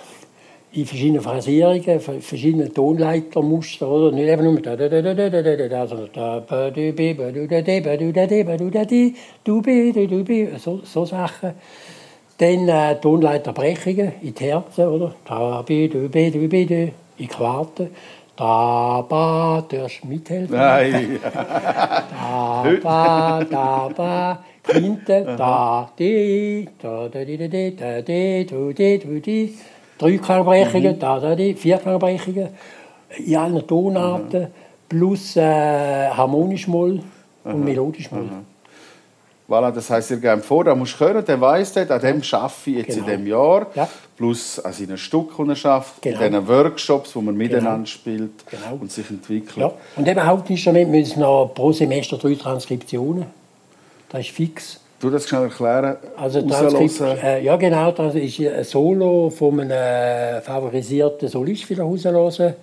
[0.74, 4.10] in verschiedenen Phrasierungen, verschiedene Tonleitermuster, oder?
[4.10, 6.92] Nicht einfach nur da da da da da da da da, sondern da ba du
[6.92, 9.14] bi ba du da di ba du da di ba du da di
[9.44, 11.52] du bi du du bi so, so Sachen.
[12.38, 15.14] Dann äh, Tonleiterbrechungen in die Herzen, oder?
[15.24, 17.90] Da bi du bi du bi du in Quarten.
[18.36, 20.56] Da ba, du darfst mithelfen.
[20.56, 21.20] Nein.
[21.22, 24.44] da ba da ba.
[24.64, 29.54] Quinte, da di da da di da di da di du di du di.
[30.04, 30.98] Dreiklangbrechungen, mhm.
[30.98, 32.48] da, da, die, Vierklangbrechungen
[33.24, 34.48] in allen Tonarten, mhm.
[34.88, 37.00] plus äh, harmonisch Moll
[37.44, 37.64] und mhm.
[37.64, 38.24] melodisch Moll.
[38.24, 38.54] Mhm.
[39.46, 42.22] Voilà, das heisst, ihr gebt vor, da musst du können, der weiss das, an dem
[42.32, 42.98] arbeite ich jetzt genau.
[43.00, 43.66] in diesem Jahr.
[43.74, 43.88] Ja.
[44.16, 46.20] Plus an seinen Stücken, die er schafft, genau.
[46.20, 47.86] in diesen Workshops, wo man miteinander genau.
[47.86, 48.78] spielt genau.
[48.80, 49.56] und sich entwickelt.
[49.56, 49.72] Ja.
[49.96, 53.26] Und eben Hauptinstrument müssen noch pro Semester drei Transkriptionen.
[54.08, 54.80] Das ist fix.
[55.00, 55.96] Du das schnell erklären?
[56.16, 62.54] Also Transkript, äh, ja genau, das ist ein Solo von einem favorisierten Solist wieder rauslösen.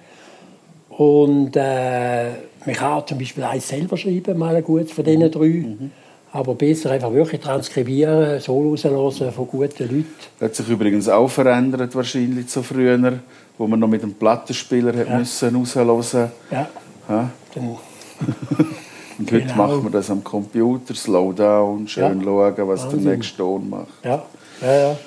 [0.89, 2.29] Und äh,
[2.65, 5.47] man kann zum Beispiel eins selber schreiben, mal ein gutes von diesen drei.
[5.47, 5.91] Mhm.
[6.33, 10.05] Aber besser einfach wirklich transkribieren, Solo rauslassen von guten Leuten.
[10.39, 13.19] Das hat sich übrigens auch verändert, wahrscheinlich zu früher,
[13.57, 15.17] wo man noch mit dem Plattenspieler ja.
[15.17, 16.69] müssen rauslösen Ja.
[17.09, 17.29] ja.
[17.53, 17.77] Dann
[19.21, 19.43] Und genau.
[19.43, 22.25] heute macht man das am Computer, Slowdown, schön ja.
[22.25, 23.03] schauen, was Wahnsinn.
[23.03, 23.87] der nächste Ton macht.
[24.03, 24.23] Ja,
[24.61, 24.97] ja, ja.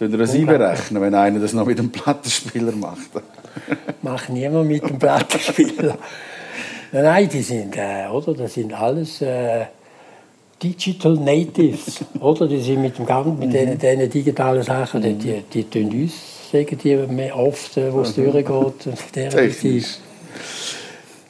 [0.00, 3.10] Könnt ihr das einberechnen, wenn einer das noch mit dem Plattenspieler macht?
[4.02, 5.96] Macht niemand mit dem Plattenspieler.
[6.92, 8.34] Nein, die sind, äh, oder?
[8.34, 9.66] Das sind alles äh,
[10.60, 12.48] Digital Natives, oder?
[12.48, 13.78] Die sind mit dem Ganzen, mit mhm.
[13.78, 15.20] diesen, digitalen Sachen, mhm.
[15.20, 16.14] die, die, die uns
[16.50, 18.32] sagen die mehr oft, äh, wo es mhm.
[18.32, 19.12] durchgeht.
[19.12, 19.98] Technisch.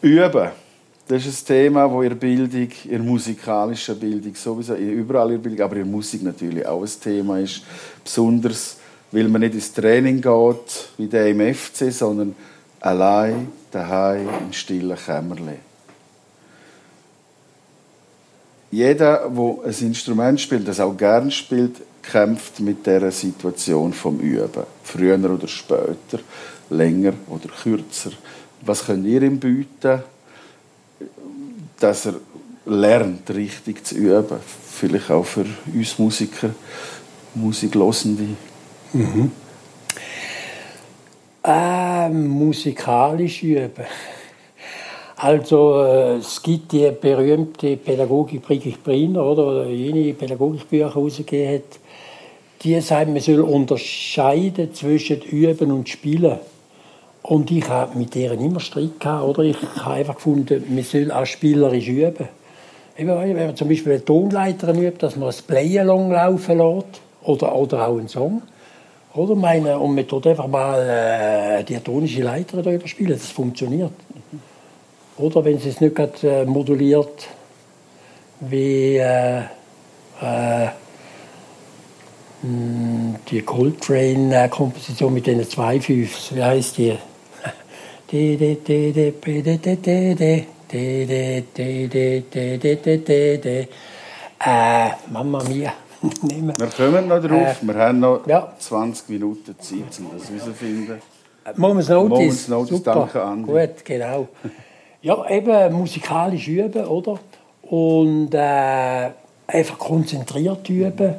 [0.00, 0.61] Üben.
[1.12, 5.66] Das ist ein Thema, das der Bildung, in der musikalischen Bildung sowieso, überall der Bildung,
[5.66, 7.60] aber der Musik natürlich auch ein Thema ist.
[8.02, 8.78] Besonders,
[9.10, 12.34] weil man nicht ins Training geht, wie der im FC, sondern
[12.80, 15.58] allein daheim im stillen Kämmerle.
[18.70, 24.64] Jeder, der ein Instrument spielt, das auch gern spielt, kämpft mit dieser Situation vom Üben.
[24.82, 26.20] Früher oder später,
[26.70, 28.12] länger oder kürzer.
[28.62, 30.04] Was könnt ihr ihm bieten?
[31.82, 32.14] Dass er
[32.66, 34.38] lernt, richtig zu üben.
[34.70, 36.50] Vielleicht auch für uns Musiker,
[37.34, 38.36] Musiklosende.
[38.92, 39.32] Mhm.
[41.44, 43.84] Äh, musikalisch üben.
[45.16, 51.78] Also äh, es gibt die berühmte Pädagogik Brigitte Briner, oder, oder jene Pädagogikbücher herausgegeben hat,
[52.62, 56.38] die sagen, man soll unterscheiden zwischen Üben und Spielen.
[57.22, 59.42] Und ich habe mit denen immer Streit gehabt, oder?
[59.44, 62.28] Ich habe einfach gefunden, man soll auch spielerisch üben.
[62.96, 67.88] Wenn man zum Beispiel einen Tonleiter übt, dass man ein Play-Along laufen lässt, oder, oder
[67.88, 68.42] auch einen Song.
[69.14, 73.92] Oder meine, und man tut einfach mal äh, die tonische Leiter darüber spielen, das funktioniert.
[75.18, 77.28] Oder wenn es nicht gerade äh, moduliert,
[78.40, 80.68] wie äh, äh,
[82.40, 86.96] hm, die Coltrane-Komposition mit den zwei Fünfs, wie heißt die?
[88.12, 88.46] Äh,
[95.10, 95.72] Mama mia.
[96.02, 97.62] Wir kommen noch drauf.
[97.62, 98.52] Äh, wir haben noch ja.
[98.58, 101.00] 20 Minuten Zeit, um das herauszufinden.
[101.56, 102.08] Moments Notice.
[102.10, 102.94] Moments Notice, Super.
[102.94, 103.50] danke Andi.
[103.50, 104.28] Gut, genau.
[105.00, 107.18] Ja, eben musikalisch üben, oder?
[107.62, 109.10] Und äh,
[109.46, 111.14] einfach konzentriert üben,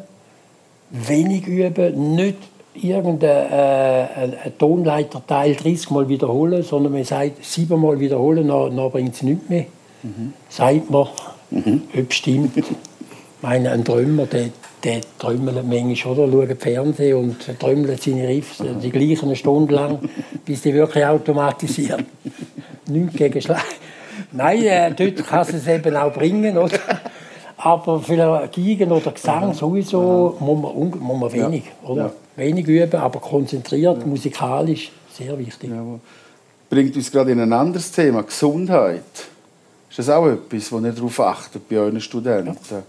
[0.92, 2.38] wenig üben, nicht
[2.76, 9.14] irgendein äh, Tonleiterteil 30 Mal wiederholen, sondern man sagt, sieben Mal wiederholen, dann, dann bringt
[9.14, 9.66] es nichts mehr.
[10.02, 10.34] Mhm.
[10.50, 11.08] Sagt man,
[11.52, 11.84] mhm.
[11.98, 12.58] ob stimmt.
[12.58, 12.66] ich
[13.42, 14.50] meine, ein Träumer, der,
[14.84, 16.48] der träumelt manchmal, oder?
[16.48, 18.80] Schaut Fernsehen und träumelt seine Riffs mhm.
[18.82, 20.00] die gleichen eine Stunde lang,
[20.46, 22.06] bis die wirklich automatisieren.
[22.88, 23.64] Nichts gegen Schlag.
[24.32, 26.78] Nein, äh, dort kann es eben auch bringen, oder?
[27.58, 31.90] Aber für Geigen oder Gesang sowieso muss man, muss man wenig, ja.
[31.90, 32.04] oder?
[32.04, 32.12] Ja.
[32.36, 34.06] Wenig üben, aber konzentriert, ja.
[34.06, 35.70] musikalisch, sehr wichtig.
[35.70, 35.84] Ja.
[36.70, 39.04] Bringt uns gerade in ein anderes Thema, Gesundheit.
[39.90, 42.58] Ist das auch etwas, wo ihr darauf achtet bei euren Studenten?
[42.72, 42.84] Ja.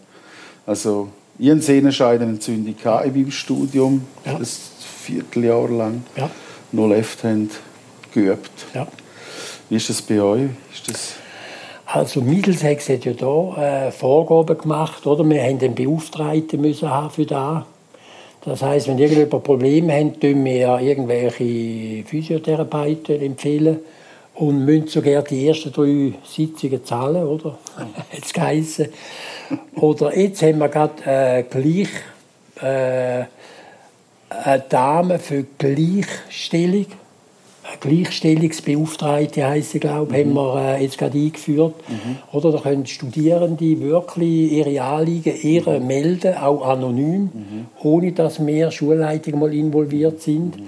[0.67, 4.39] Also, ich hatte Sehnenscheidenentzündung in meinem Studium, ja.
[4.39, 4.59] das
[5.03, 6.03] Vierteljahr lang.
[6.17, 6.31] Ja.
[6.73, 7.53] No Left-Hand
[8.13, 8.51] geübt.
[8.73, 8.87] Ja.
[9.69, 10.49] Wie ist das bei euch?
[10.73, 11.15] Ist das
[11.87, 15.29] also Middlesex hat ja da äh, Vorgaben gemacht, oder?
[15.29, 17.67] Wir haben den Beauftragten müssen haben für da.
[18.45, 23.79] Das heißt, wenn irgendjemand Probleme hat, tun wir irgendwelche Physiotherapeuten empfehlen
[24.35, 27.59] und müssen sogar die ersten drei Sitzungen zahlen, oder?
[28.13, 28.89] Jetzt geheißen.
[29.77, 31.89] Oder jetzt haben wir gerade äh, gleich
[32.63, 33.25] äh,
[34.31, 36.87] eine Dame für Gleichstellung.
[37.81, 40.19] Gleichstellungsbeauftragte heisst sie, glaube mhm.
[40.19, 41.75] haben wir äh, jetzt gerade eingeführt.
[41.89, 42.17] Mhm.
[42.33, 45.87] Oder da können Studierende wirklich ihre Anliegen ihre mhm.
[45.87, 47.67] melden, auch anonym, mhm.
[47.83, 50.61] ohne dass mehr Schulleitungen mal involviert sind.
[50.61, 50.67] Mhm.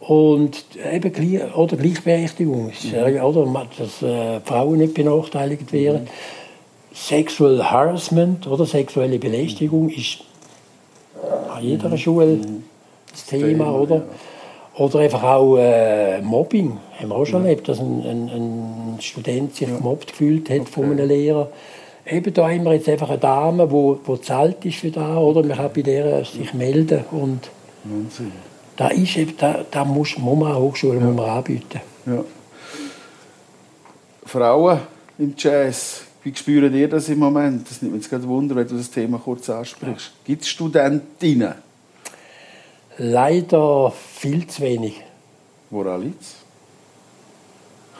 [0.00, 3.22] Und eben gleich, oder Gleichberechtigung, mhm.
[3.22, 6.02] oder, dass äh, Frauen nicht benachteiligt werden.
[6.02, 6.08] Mhm.
[6.92, 10.18] Sexual Harassment oder sexuelle Belästigung ist
[11.52, 11.96] an jeder.
[11.98, 12.38] Schule
[13.10, 13.96] das Thema, Thema oder?
[13.96, 14.02] Ja.
[14.76, 16.78] Oder einfach auch äh, Mobbing.
[16.98, 17.50] Haben wir auch schon ja.
[17.50, 19.76] erlebt, dass ein, ein, ein Student sich ja.
[19.76, 20.70] gemobbt gefühlt hat okay.
[20.70, 21.48] von einem Lehrer.
[22.06, 25.16] Eben da haben wir jetzt einfach eine Dame, die wo, wo zahlt ist für da,
[25.16, 25.42] oder?
[25.42, 27.50] Man kann bei der sich melden und
[27.84, 28.32] Wahnsinn.
[28.76, 31.06] da ist eben, da, da muss, muss man Hochschulen ja.
[31.06, 31.80] muss man anbieten.
[32.06, 32.24] Ja.
[34.26, 34.80] Frauen
[35.18, 37.70] im Jazz, wie spüren ihr das im Moment?
[37.70, 40.06] Das nimmt mich jetzt gerade Wunder, wenn du das Thema kurz ansprichst.
[40.06, 40.24] Ja.
[40.26, 41.54] Gibt es Studentinnen?
[42.98, 45.00] Leider viel zu wenig.
[45.70, 46.36] Woran liegt es?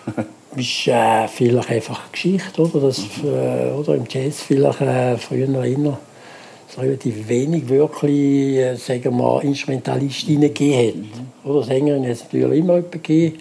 [0.56, 2.80] ist äh, vielleicht einfach Geschichte, oder?
[2.86, 3.28] Dass, mhm.
[3.28, 5.98] äh, oder im Jazz vielleicht äh, früher noch immer
[6.76, 11.20] relativ wenig wirklich, äh, sagen wir, Instrumentalistinnen gegeben hat.
[11.44, 11.50] Mhm.
[11.50, 13.38] Oder Sängerinnen hat es natürlich immer gegeben.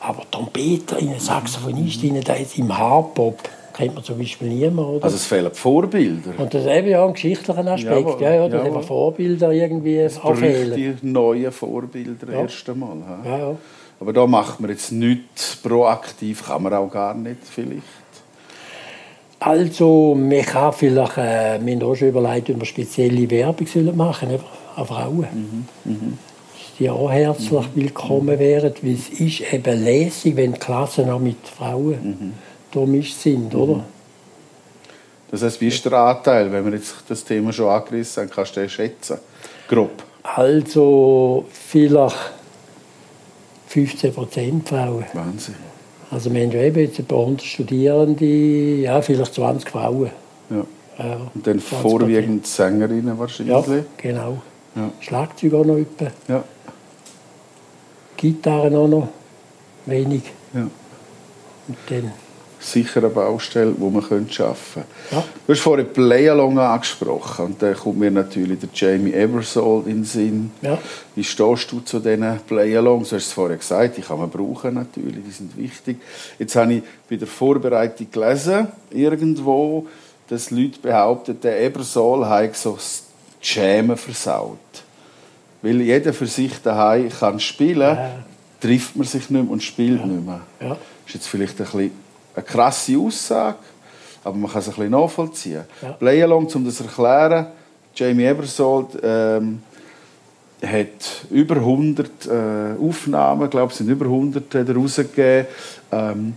[0.00, 3.38] Aber Trompeterinnen, Saxophonistinnen, da jetzt im Hardpop
[3.72, 4.88] kennt man zum Beispiel niemand.
[4.88, 5.04] Oder?
[5.04, 6.32] Also es fehlen Vorbilder.
[6.38, 8.82] Und das eben ja ein geschichtlicher Aspekt, jawohl, ja, ja, dass jawohl.
[8.82, 10.74] Vorbilder irgendwie es fehlen.
[10.74, 12.40] die neuen Vorbilder ja.
[12.42, 12.96] erst einmal.
[13.24, 13.56] Ja, ja.
[14.00, 17.82] Aber da macht man jetzt nichts proaktiv, kann man auch gar nicht vielleicht.
[19.38, 24.28] Also, man kann vielleicht, äh, wir haben auch schon überlegt, ob wir spezielle Werbung machen
[24.28, 24.40] sollen,
[24.76, 25.26] an Frauen.
[25.84, 25.92] Mhm.
[25.92, 26.18] Mhm.
[26.78, 27.66] Die auch herzlich mhm.
[27.74, 32.32] willkommen wären, weil es ist eben lässig, wenn die Klassen auch mit Frauen mhm
[32.70, 33.76] durchmischt sind, oder?
[33.76, 33.84] Mhm.
[35.30, 38.56] Das heißt, wie ist der Anteil, wenn wir jetzt das Thema schon angerissen haben, kannst
[38.56, 39.18] du den schätzen?
[39.68, 40.02] Grob.
[40.22, 42.16] Also vielleicht
[43.68, 45.04] 15 Prozent Frauen.
[45.12, 45.54] Wahnsinn.
[46.10, 50.10] Also wir haben ja eben jetzt ein paar hundert Studierende, ja, vielleicht 20 Frauen.
[50.50, 50.66] Ja.
[50.98, 53.54] ja Und dann vorwiegend Sängerinnen wahrscheinlich?
[53.54, 54.42] Ja, genau.
[54.74, 54.90] Ja.
[54.98, 56.10] Schlagzeug auch noch etwa.
[56.26, 56.44] Ja.
[58.16, 59.08] Gitarren auch noch,
[59.86, 60.22] wenig.
[60.52, 60.62] Ja.
[61.68, 62.12] Und dann
[62.60, 64.54] sicher eine Baustelle, die man arbeiten könnte.
[65.10, 65.24] Ja.
[65.46, 70.04] Du hast vorhin Play-Along angesprochen und da kommt mir natürlich der Jamie Eversole in den
[70.04, 70.50] Sinn.
[70.60, 70.78] Ja.
[71.14, 73.08] Wie stehst du zu diesen Play-Alongs?
[73.08, 75.96] Du hast es vorhin gesagt, die kann man brauchen natürlich, die sind wichtig.
[76.38, 79.86] Jetzt habe ich bei der Vorbereitung gelesen, irgendwo,
[80.28, 83.04] dass Leute behaupten, der Eversole habe so das
[83.42, 84.58] Jammen versaut.
[85.62, 88.10] Weil jeder für sich daheim kann spielen, ja.
[88.60, 90.42] trifft man sich nicht mehr und spielt nicht mehr.
[90.60, 90.68] Ja.
[90.68, 92.09] Das ist jetzt vielleicht ein bisschen
[92.40, 93.58] eine krasse Aussage,
[94.24, 95.64] aber man kann es ein bisschen nachvollziehen.
[95.82, 95.92] Ja.
[95.92, 97.46] Play-Along, um das zu erklären,
[97.94, 99.62] Jamie Ebersold ähm,
[100.62, 102.30] hat über 100 äh,
[102.80, 105.46] Aufnahmen, ich glaube, es sind über 100 äh, rausgegeben.
[105.92, 106.36] Ähm,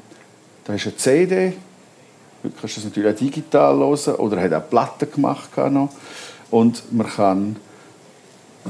[0.63, 1.53] da ist eine CD,
[2.41, 5.89] du kannst das natürlich auch digital hören, oder er hat auch Platten gemacht noch.
[6.49, 7.55] Und man kann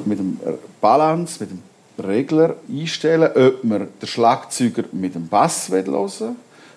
[0.05, 0.39] mit dem
[0.81, 1.61] Balance, mit dem
[2.03, 6.35] Regler einstellen, ob man den Schlagzeuger mit dem Bass hören will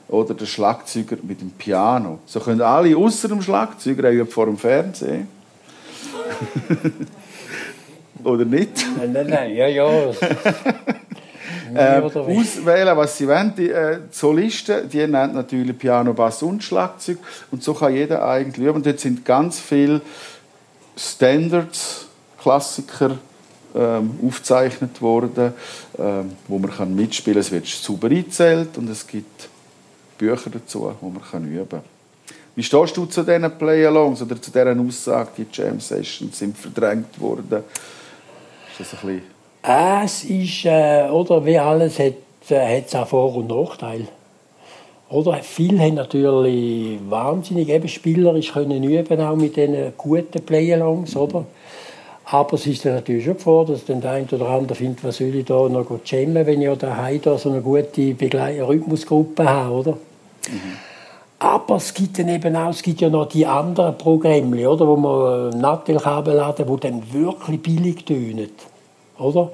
[0.09, 2.21] oder der Schlagzeuger mit dem Piano.
[2.27, 5.29] So können alle außer dem Schlagzeuger vor dem Fernsehen.
[8.25, 8.87] oder nicht?
[8.97, 9.87] Nein, nein, nein, ja, ja.
[11.75, 13.53] äh, auswählen, was sie wollen.
[13.57, 17.19] Die äh, Solisten, die nennen natürlich Piano, Bass und Schlagzeug.
[17.51, 18.77] Und so kann jeder eigentlich üben.
[18.77, 20.01] Und dort sind ganz viele
[20.97, 22.07] Standards,
[22.41, 23.19] Klassiker
[23.75, 25.53] ähm, aufgezeichnet worden,
[25.99, 27.41] ähm, wo man kann mitspielen kann.
[27.41, 29.49] Es wird super eingezählt und es gibt
[30.19, 31.83] Bücher dazu, die man üben kann.
[32.55, 37.65] Wie stehst du zu diesen Play-Alongs oder zu dieser Aussage, die Jam-Sessions sind verdrängt worden?
[38.71, 39.37] Ist das ein bisschen...
[39.63, 42.15] Es ist, äh, oder wie alles, hat
[42.49, 44.07] äh, es auch Vor- und Nachteile.
[45.11, 51.21] Oder viele haben natürlich wahnsinnig eben spielerisch können üben, auch mit diesen guten Play-Alongs, mhm.
[51.21, 51.45] oder?
[52.25, 55.19] Aber es ist dann natürlich schon vor, dass dann der eine oder andere findet, was
[55.19, 59.75] soll ich da noch jammen, wenn ich daheim da so eine gute Begle Rhythmusgruppe habe,
[59.75, 59.99] oder?
[60.49, 60.77] Mhm.
[61.39, 64.97] Aber es gibt dann eben auch, es gibt ja noch die anderen Programme, oder, wo
[64.97, 68.51] man Nattelkabel laden, die dann wirklich billig tönen,
[69.19, 69.53] oder?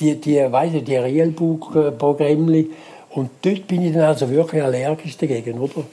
[0.00, 2.64] Die, die, weiss ich, die Realbook-Programme.
[3.10, 5.84] Und dort bin ich dann also wirklich allergisch dagegen, oder?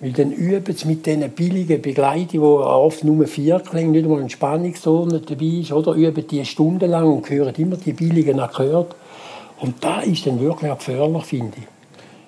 [0.00, 4.20] Weil dann üben sie mit diesen billigen Begleitungen, wo oft nur vier klingen, nicht einmal
[4.20, 8.96] ein Spannungston dabei ist, oder üben die stundenlang und hören immer die billigen Akkorde.
[9.60, 11.71] Und da ist dann wirklich auch gefährlich, finde ich.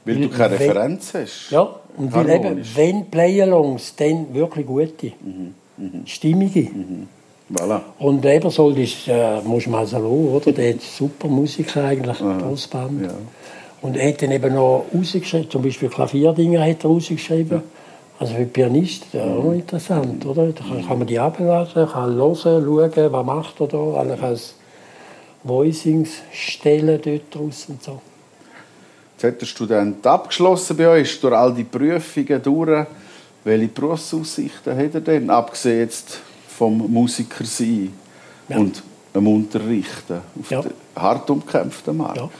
[0.04, 1.50] Weil, du keine Referenz hast.
[1.50, 5.54] Ja, und weil eben, wenn Playalongs, dann wirklich gute, mhm.
[5.76, 6.06] Mhm.
[6.06, 6.62] stimmige.
[6.62, 7.08] Mhm.
[7.52, 7.80] Voilà.
[7.98, 10.52] Und Ebersold ist, äh, muss man also schauen, oder?
[10.52, 13.02] Der hat super Musik eigentlich, Großband.
[13.02, 13.10] Ja.
[13.82, 17.58] Und er hat dann eben noch rausgeschrieben, zum Beispiel Klavierdinger hat er rausgeschrieben.
[17.58, 17.62] Ja.
[18.18, 19.54] Also für Pianist, ja, auch mhm.
[19.54, 20.52] interessant, oder?
[20.52, 24.54] Da kann, kann man die abladen, kann hören, schauen, was macht er da, allenfalls
[25.42, 28.00] Voicings stellen dort draus und so.
[29.14, 32.86] Jetzt hat der Student abgeschlossen bei euch, durch all die Prüfungen durch.
[33.44, 37.92] Welche Berufsaussichten hat er denn, abgesehen jetzt vom Musiker sein
[38.48, 38.56] ja.
[38.56, 38.82] und
[39.14, 40.62] dem Unterrichten auf ja.
[40.62, 42.16] den hart umkämpften Markt?
[42.16, 42.30] Ja.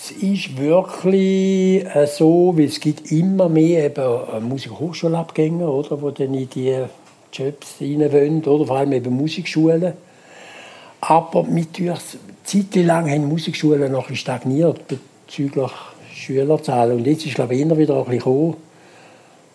[0.00, 6.24] Es ist wirklich äh, so, weil es gibt immer mehr eben äh, Musikhochschulabgänger, oder, die
[6.24, 6.84] dann in die
[7.32, 9.92] Jobs rein wollen, oder vor allem eben Musikschulen.
[11.08, 11.68] Aber mit
[12.44, 15.70] zeitlang haben Musikschulen noch ein stagniert bezüglich
[16.12, 16.98] Schülerzahlen.
[16.98, 18.56] Und jetzt ist glaube ich immer wieder ein bisschen gekommen.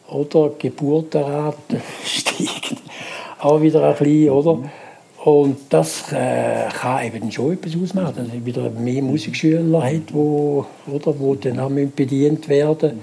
[0.09, 2.75] Oder die Geburtenrate steigt
[3.39, 4.59] auch wieder ein bisschen, oder?
[5.25, 10.65] Und das äh, kann eben schon etwas ausmachen, dass es wieder mehr Musikschüler hat, wo,
[10.87, 12.99] oder, wo dann auch bedient werden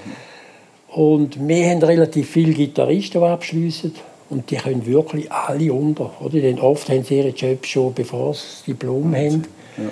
[0.88, 3.92] Und wir haben relativ viele Gitarristen, die abschließen.
[4.30, 6.10] Und die können wirklich alle unter.
[6.20, 6.40] Oder?
[6.40, 9.44] Denn oft haben sie ihre Jobs schon, bevor sie das Diplom haben.
[9.76, 9.84] Ja.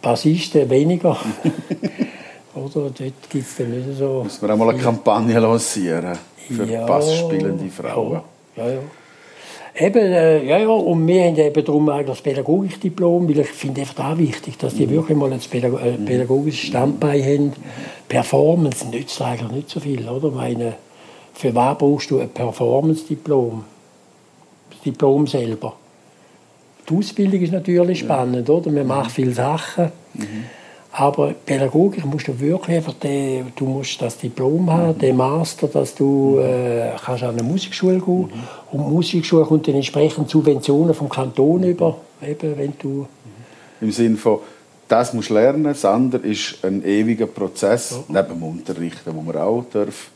[0.00, 1.16] Bassisten weniger.
[2.54, 2.72] oder?
[2.74, 4.22] Dort gibt es dann nicht so...
[4.22, 8.20] Muss man auch mal eine Kampagne lancieren für ja, Bassspielende Frauen.
[8.56, 8.78] Ja, ja.
[9.76, 13.80] Eben, äh, ja, ja, und wir haben eben darum eigentlich das Pädagogikdiplom, weil ich finde
[13.80, 14.90] einfach auch wichtig, dass die mhm.
[14.90, 16.04] wirklich mal ein Pädag äh, mhm.
[16.04, 17.52] pädagogisches Standbein haben.
[18.08, 20.30] Performance nützt eigentlich nicht so viel, oder?
[20.30, 20.74] Meine,
[21.34, 23.64] für was brauchst du ein Performance-Diplom?
[24.70, 25.74] Das Diplom selber.
[26.88, 28.70] Die Ausbildung ist natürlich spannend, oder?
[28.70, 29.90] Man macht viele Sachen.
[30.14, 30.44] Mhm.
[30.92, 35.92] Aber Pädagogik musst du wirklich einfach, den, du musst das Diplom haben, den Master, dass
[35.96, 38.30] du äh, kannst an eine Musikschule gehen mhm.
[38.70, 43.08] und die Musikschule kommt dann entsprechend Subventionen vom Kanton über, eben, wenn du...
[43.80, 44.38] Im Sinne von,
[44.86, 48.22] das musst du lernen, das andere ist ein ewiger Prozess, ja.
[48.22, 50.10] neben dem Unterrichten, wo man auch darf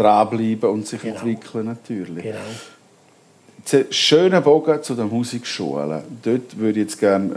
[0.00, 1.16] dranbleiben und sich genau.
[1.16, 2.24] entwickeln natürlich.
[2.24, 3.84] Genau.
[3.90, 6.02] Schöner Bogen zu den Musikschulen.
[6.22, 7.36] Dort würde ich jetzt gerne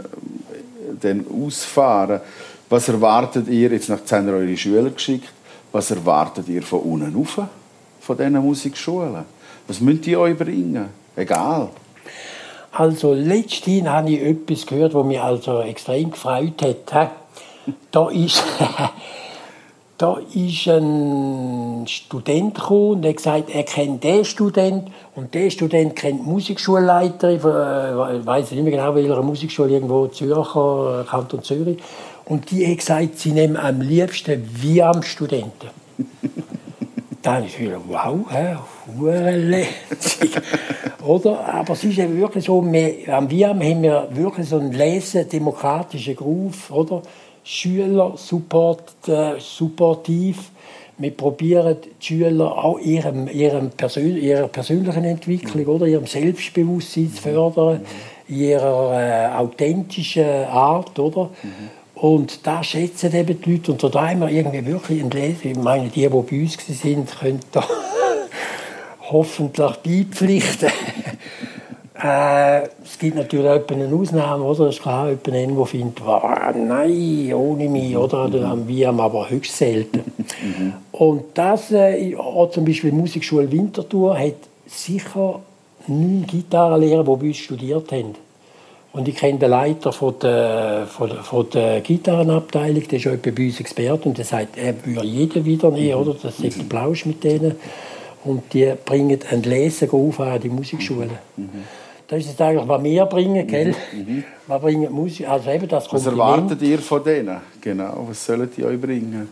[1.02, 2.20] äh, ausfahren.
[2.70, 5.28] Was erwartet ihr, jetzt nach 10 Jahren eure Schüler geschickt,
[5.70, 7.40] was erwartet ihr von unten rauf,
[8.00, 9.24] von diesen Musikschulen?
[9.66, 10.88] Was müsst ihr euch bringen?
[11.14, 11.68] Egal.
[12.72, 17.10] Also letztens habe ich etwas gehört, was mich also extrem gefreut hat.
[17.90, 18.42] Da ist,
[20.04, 25.96] da ist ein Student gekommen und hat gesagt, er kennt den Student und der Student
[25.96, 31.78] kennt die Musikschulleiterin, äh, ich weiß nicht mehr genau, welcher Musikschule, irgendwo Zürcher, Kanton Zürich.
[32.26, 35.70] Und die hat gesagt, sie nehmen am liebsten wie am Studenten.
[37.22, 38.56] Dann ist wieder, wow, hä,
[41.06, 41.48] Oder?
[41.48, 45.26] Aber es ist eben wirklich so, wir, am WIAM haben wir wirklich so einen lesen
[45.26, 47.00] demokratischen Groove, oder?
[47.44, 50.50] Schüler support, äh, supportiv.
[50.96, 55.86] Wir probieren die Schüler auch ihrem, ihrem Persön ihrer persönlichen Entwicklung, oder?
[55.86, 57.80] ihrem Selbstbewusstsein zu fördern,
[58.28, 60.98] ihrer äh, authentischen Art.
[60.98, 61.30] Oder?
[61.94, 63.72] Und da schätzen eben die Leute.
[63.72, 67.40] Und da haben wir irgendwie wirklich ein Ich meine, die, die bei uns waren, können
[67.52, 67.64] da
[69.10, 70.70] hoffentlich beipflichten.
[72.04, 74.66] Äh, es gibt natürlich auch eine Ausnahme, oder?
[74.66, 76.20] Es ist klar, jemand, der findet, oh,
[76.54, 78.28] nein, ohne mich, oder?
[78.28, 80.04] Dann haben wir aber höchst selten.
[80.44, 80.74] Mhm.
[80.92, 84.34] Und das, äh, auch zum Beispiel die Musikschule Winterthur, hat
[84.66, 85.40] sicher
[85.86, 88.14] neun Gitarrenlehrer, die bei uns studiert haben.
[88.92, 93.16] Und ich kenne den Leiter von der, von der, von der Gitarrenabteilung, der ist auch
[93.16, 96.14] bei uns Experte und der sagt, er würde jeden wieder nehmen, oder?
[96.20, 97.54] Das ist ein Plausch mit denen.
[98.24, 101.10] Und die bringen ein Lesen auf an die Musikschule.
[101.36, 101.64] Mhm.
[102.06, 103.74] Das ist jetzt eigentlich, was wir bringen, gell?
[103.92, 104.24] Mhm.
[104.46, 107.40] Was bringen Musik, also eben das Was erwartet ihr von denen?
[107.60, 109.28] Genau, was sollen die euch bringen?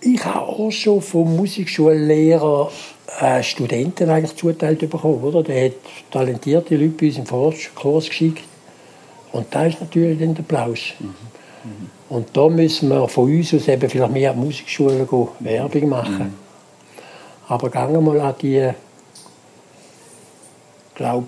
[0.00, 2.68] Ich habe auch schon vom Musikschullehrern
[3.20, 5.22] äh, Studenten eigentlich zuteilt bekommen.
[5.22, 5.42] Oder?
[5.42, 5.76] Der hat
[6.10, 7.24] talentierte Leute bei uns im
[7.74, 8.44] Kurs geschickt.
[9.32, 10.94] Und da ist natürlich dann der Applaus.
[10.98, 11.06] Mhm.
[11.64, 11.90] Mhm.
[12.08, 15.06] Und da müssen wir von uns aus eben vielleicht mehr an Musikschulen
[15.40, 16.18] Werbung machen.
[16.18, 16.34] Mhm.
[17.48, 18.70] Aber gehen wir mal an die,
[20.94, 21.26] glaube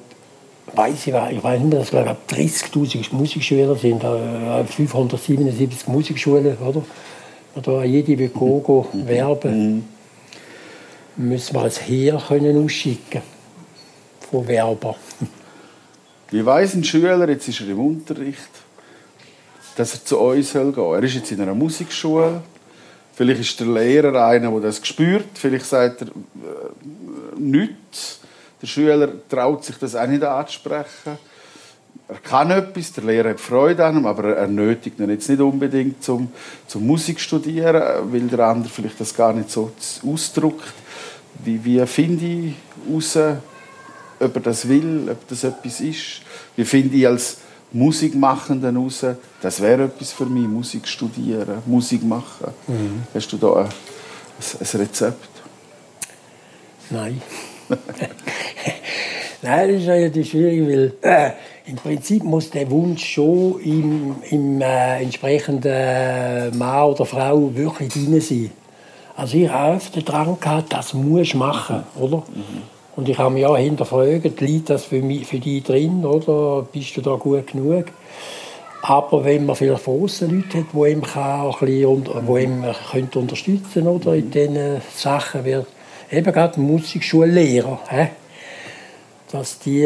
[0.74, 6.82] weiß ich, ich weiß nicht mehr, dass glaube 30.000 Musikschüler sind, 577 äh, Musikschulen, oder?
[7.54, 9.88] oder jede will go, werben,
[11.16, 13.22] müssen wir als Heer können ausschicken
[14.30, 14.96] von Werber.
[16.30, 18.48] Wie weiss ein Schüler, jetzt ist er im Unterricht,
[19.76, 22.42] dass er zu uns soll gehen Er ist jetzt in einer Musikschule.
[23.14, 25.26] Vielleicht ist der Lehrer einer, der das spürt.
[25.34, 26.10] Vielleicht sagt er äh,
[27.38, 28.20] nichts.
[28.64, 31.18] Der Schüler traut sich das auch nicht anzusprechen.
[32.08, 35.42] Er kann etwas, der Lehrer hat Freude an ihm, aber er nötigt ihn jetzt nicht
[35.42, 36.32] unbedingt zum,
[36.66, 39.70] zum Musik studieren, weil der andere vielleicht das gar nicht so
[40.10, 40.72] ausdrückt.
[41.44, 42.54] Wie, wie finde ich
[42.88, 43.18] heraus,
[44.18, 46.22] ob er das will, ob das etwas ist?
[46.56, 47.36] Wie finde ich als
[47.70, 49.04] Musikmachenden heraus,
[49.42, 52.46] das wäre etwas für mich, Musik studieren, Musik machen.
[52.66, 53.02] Mhm.
[53.12, 55.28] Hast du da ein, ein Rezept?
[56.88, 57.20] Nein.
[59.42, 61.30] Nein, das ist relativ schwierig, weil äh,
[61.66, 68.20] im Prinzip muss der Wunsch schon im, im äh, entsprechenden Mann oder Frau wirklich drin
[68.20, 68.50] sein.
[69.16, 72.18] Also ich habe öfter dran gehabt, das muss du machen, oder?
[72.18, 72.62] Mhm.
[72.96, 76.96] Und ich habe mich auch hinterfragt, liegt das für, mich, für dich drin oder bist
[76.96, 77.86] du da gut genug?
[78.82, 83.08] Aber wenn man vielleicht von außen Leute hat, die ihm, kann ein bisschen, die ihm
[83.14, 85.66] unterstützen oder in diesen Sachen, wird
[86.10, 88.06] eben gerade Musikschullehrer, he?
[89.32, 89.82] dass die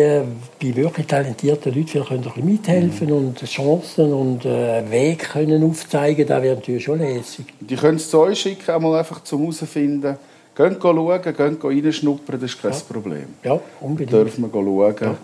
[0.60, 3.14] bei wirklich talentierten Leuten vielleicht ein bisschen mithelfen mhm.
[3.14, 7.46] und Chancen und äh, Wege können aufzeigen das wäre natürlich schon lässig.
[7.60, 10.18] Die können es zu euch schicken, einmal einfach zum herausfinden,
[10.58, 12.78] Gehen schauen, gehen reinschnuppern, das ist kein ja.
[12.80, 13.26] Problem.
[13.44, 14.12] Ja, unbedingt.
[14.12, 15.16] Dürfen wir schauen, ja.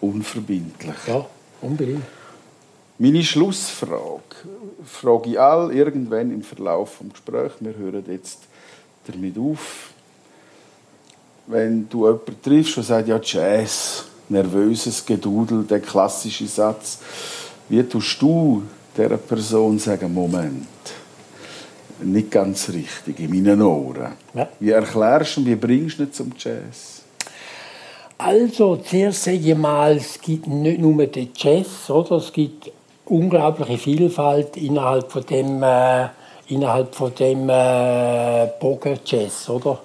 [0.00, 0.96] unverbindlich.
[1.06, 1.26] Ja,
[1.60, 2.04] unbedingt.
[2.96, 4.22] Meine Schlussfrage
[4.84, 7.56] frage ich all irgendwann im Verlauf des Gesprächs.
[7.60, 8.38] Wir hören jetzt
[9.06, 9.90] damit auf.
[11.50, 16.98] Wenn du jemanden triffst und sagst, ja, Jazz, nervöses Gedudel, der klassische Satz,
[17.70, 20.66] wie tust du dieser Person sagen, Moment,
[22.02, 24.12] nicht ganz richtig in meinen Ohren.
[24.34, 24.48] Ja.
[24.60, 27.02] Wie erklärst du und wie bringst du ihn zum Jazz?
[28.18, 32.16] Also, zuerst sage ich mal, es gibt nicht nur den Jazz, oder?
[32.16, 32.70] es gibt
[33.06, 36.08] unglaubliche Vielfalt innerhalb von dem, äh,
[36.48, 39.80] innerhalb von dem äh, Bogen-Jazz, oder?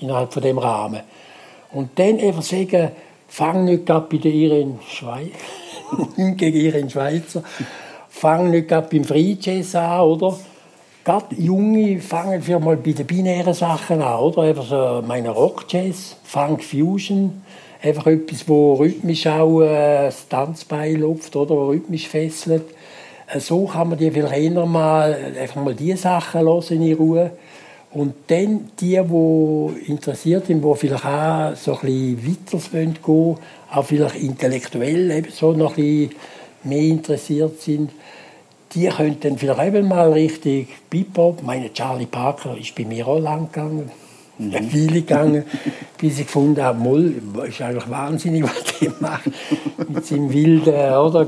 [0.00, 1.00] Innerhalb von dem Rahmen.
[1.72, 2.90] Und dann einfach sagen,
[3.28, 5.32] fang nicht gerade bei der Irene Schweiz,
[6.36, 7.42] gegen Irene Schweizer,
[8.08, 10.36] fang nicht gerade beim Free Jazz an, oder?
[11.04, 14.42] gerade Junge fangen für mal bei den binären Sachen an, oder?
[14.42, 17.42] Einfach so meine Rock-Jazz, Funk Fusion,
[17.82, 21.54] einfach etwas, wo rhythmisch auch äh, das Tanzbein lupft, oder?
[21.54, 22.64] Rhythmisch fesselt.
[23.26, 27.32] Äh, so kann man die vielleicht eher mal, einfach mal diese Sachen hören in Ruhe.
[27.94, 33.36] Und dann die, die interessiert sind, die vielleicht auch so ein bisschen weiter gehen
[33.72, 36.14] auch vielleicht intellektuell eben so noch ein bisschen
[36.64, 37.90] mehr interessiert sind,
[38.74, 43.46] die könnten vielleicht eben mal richtig Bebop, meine Charlie Parker ist bei mir auch lang
[43.52, 43.90] gegangen,
[44.38, 44.70] mhm.
[44.70, 45.44] viele gegangen,
[45.98, 47.14] bis ich gefunden habe, Moll,
[47.46, 49.30] ist eigentlich wahnsinnig, was der macht,
[49.88, 51.26] mit seinem wilden, oder,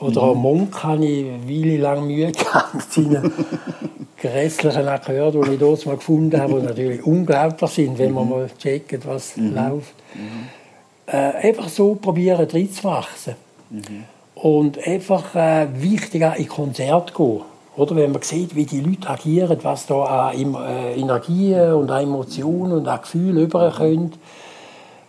[0.00, 3.32] oder auch Monk habe ich eine lang Mühe gehabt mit seinen
[4.20, 8.30] grässlichen Akkorden, die ich dort mal gefunden habe, die natürlich unglaublich sind, wenn man mhm.
[8.30, 9.54] mal checkt, was mhm.
[9.54, 9.94] läuft.
[10.14, 10.48] Mhm.
[11.06, 13.34] Äh, einfach so probieren, drin zu wachsen.
[13.70, 14.04] Mhm
[14.36, 17.40] und einfach äh, wichtig in Konzert gehen.
[17.76, 22.04] Oder wenn man sieht, wie die Leute agieren, was da an äh, Energien und an
[22.04, 24.18] Emotionen und an Gefühlen überkommt,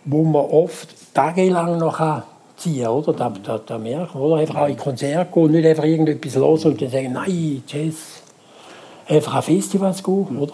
[0.04, 2.22] wo man oft tagelang noch kann
[2.58, 2.86] ziehen.
[2.86, 3.12] Oder?
[3.12, 4.36] Da, da, da merken oder?
[4.40, 8.22] Einfach auch in Konzert gehen, nicht einfach irgendetwas los und dann sagen, nein, Jazz.
[9.06, 10.52] Einfach an Festivals gehen, oder?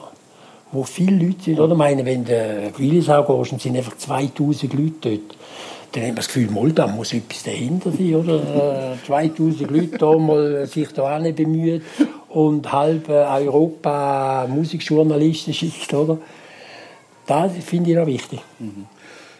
[0.74, 1.60] wo viele Leute sind.
[1.60, 1.72] Oder?
[1.72, 5.36] Ich meine, wenn du Willisau gehst, sind einfach 2000 Leute dort
[5.94, 8.96] dann hat man das Gefühl, mal, da muss etwas dahinter sein, oder?
[9.06, 11.82] 2000 äh, Leute da mal sich da bemüht
[12.30, 16.18] und halb äh, Europa Musikjournalisten schickt, oder?
[17.26, 18.40] Das finde ich noch wichtig.
[18.58, 18.86] Mhm.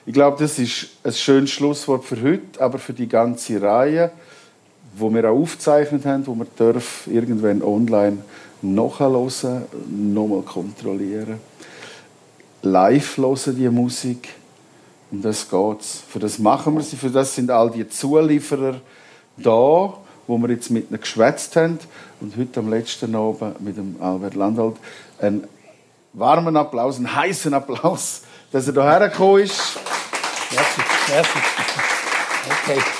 [0.06, 4.10] Ich glaube, das ist ein schönes Schlusswort für heute, aber für die ganze Reihe,
[4.96, 8.18] wo wir auch aufgezeichnet haben, wo man darf irgendwann online
[8.60, 11.40] nachhören, nochmal kontrollieren,
[12.62, 14.28] live hören die Musik
[15.14, 16.02] um das geht's.
[16.08, 16.96] Für das machen wir sie.
[16.96, 18.80] Für das sind all die Zulieferer
[19.36, 19.94] da,
[20.26, 21.78] wo wir jetzt mit ihnen geschwätzt haben.
[22.20, 24.76] Und heute am letzten Abend mit dem Albert Landwald
[25.20, 25.46] einen
[26.12, 29.78] warmen Applaus, einen heißen Applaus, dass er hierher gekommen ist.
[30.52, 31.38] Merci, merci.
[32.46, 32.93] Okay.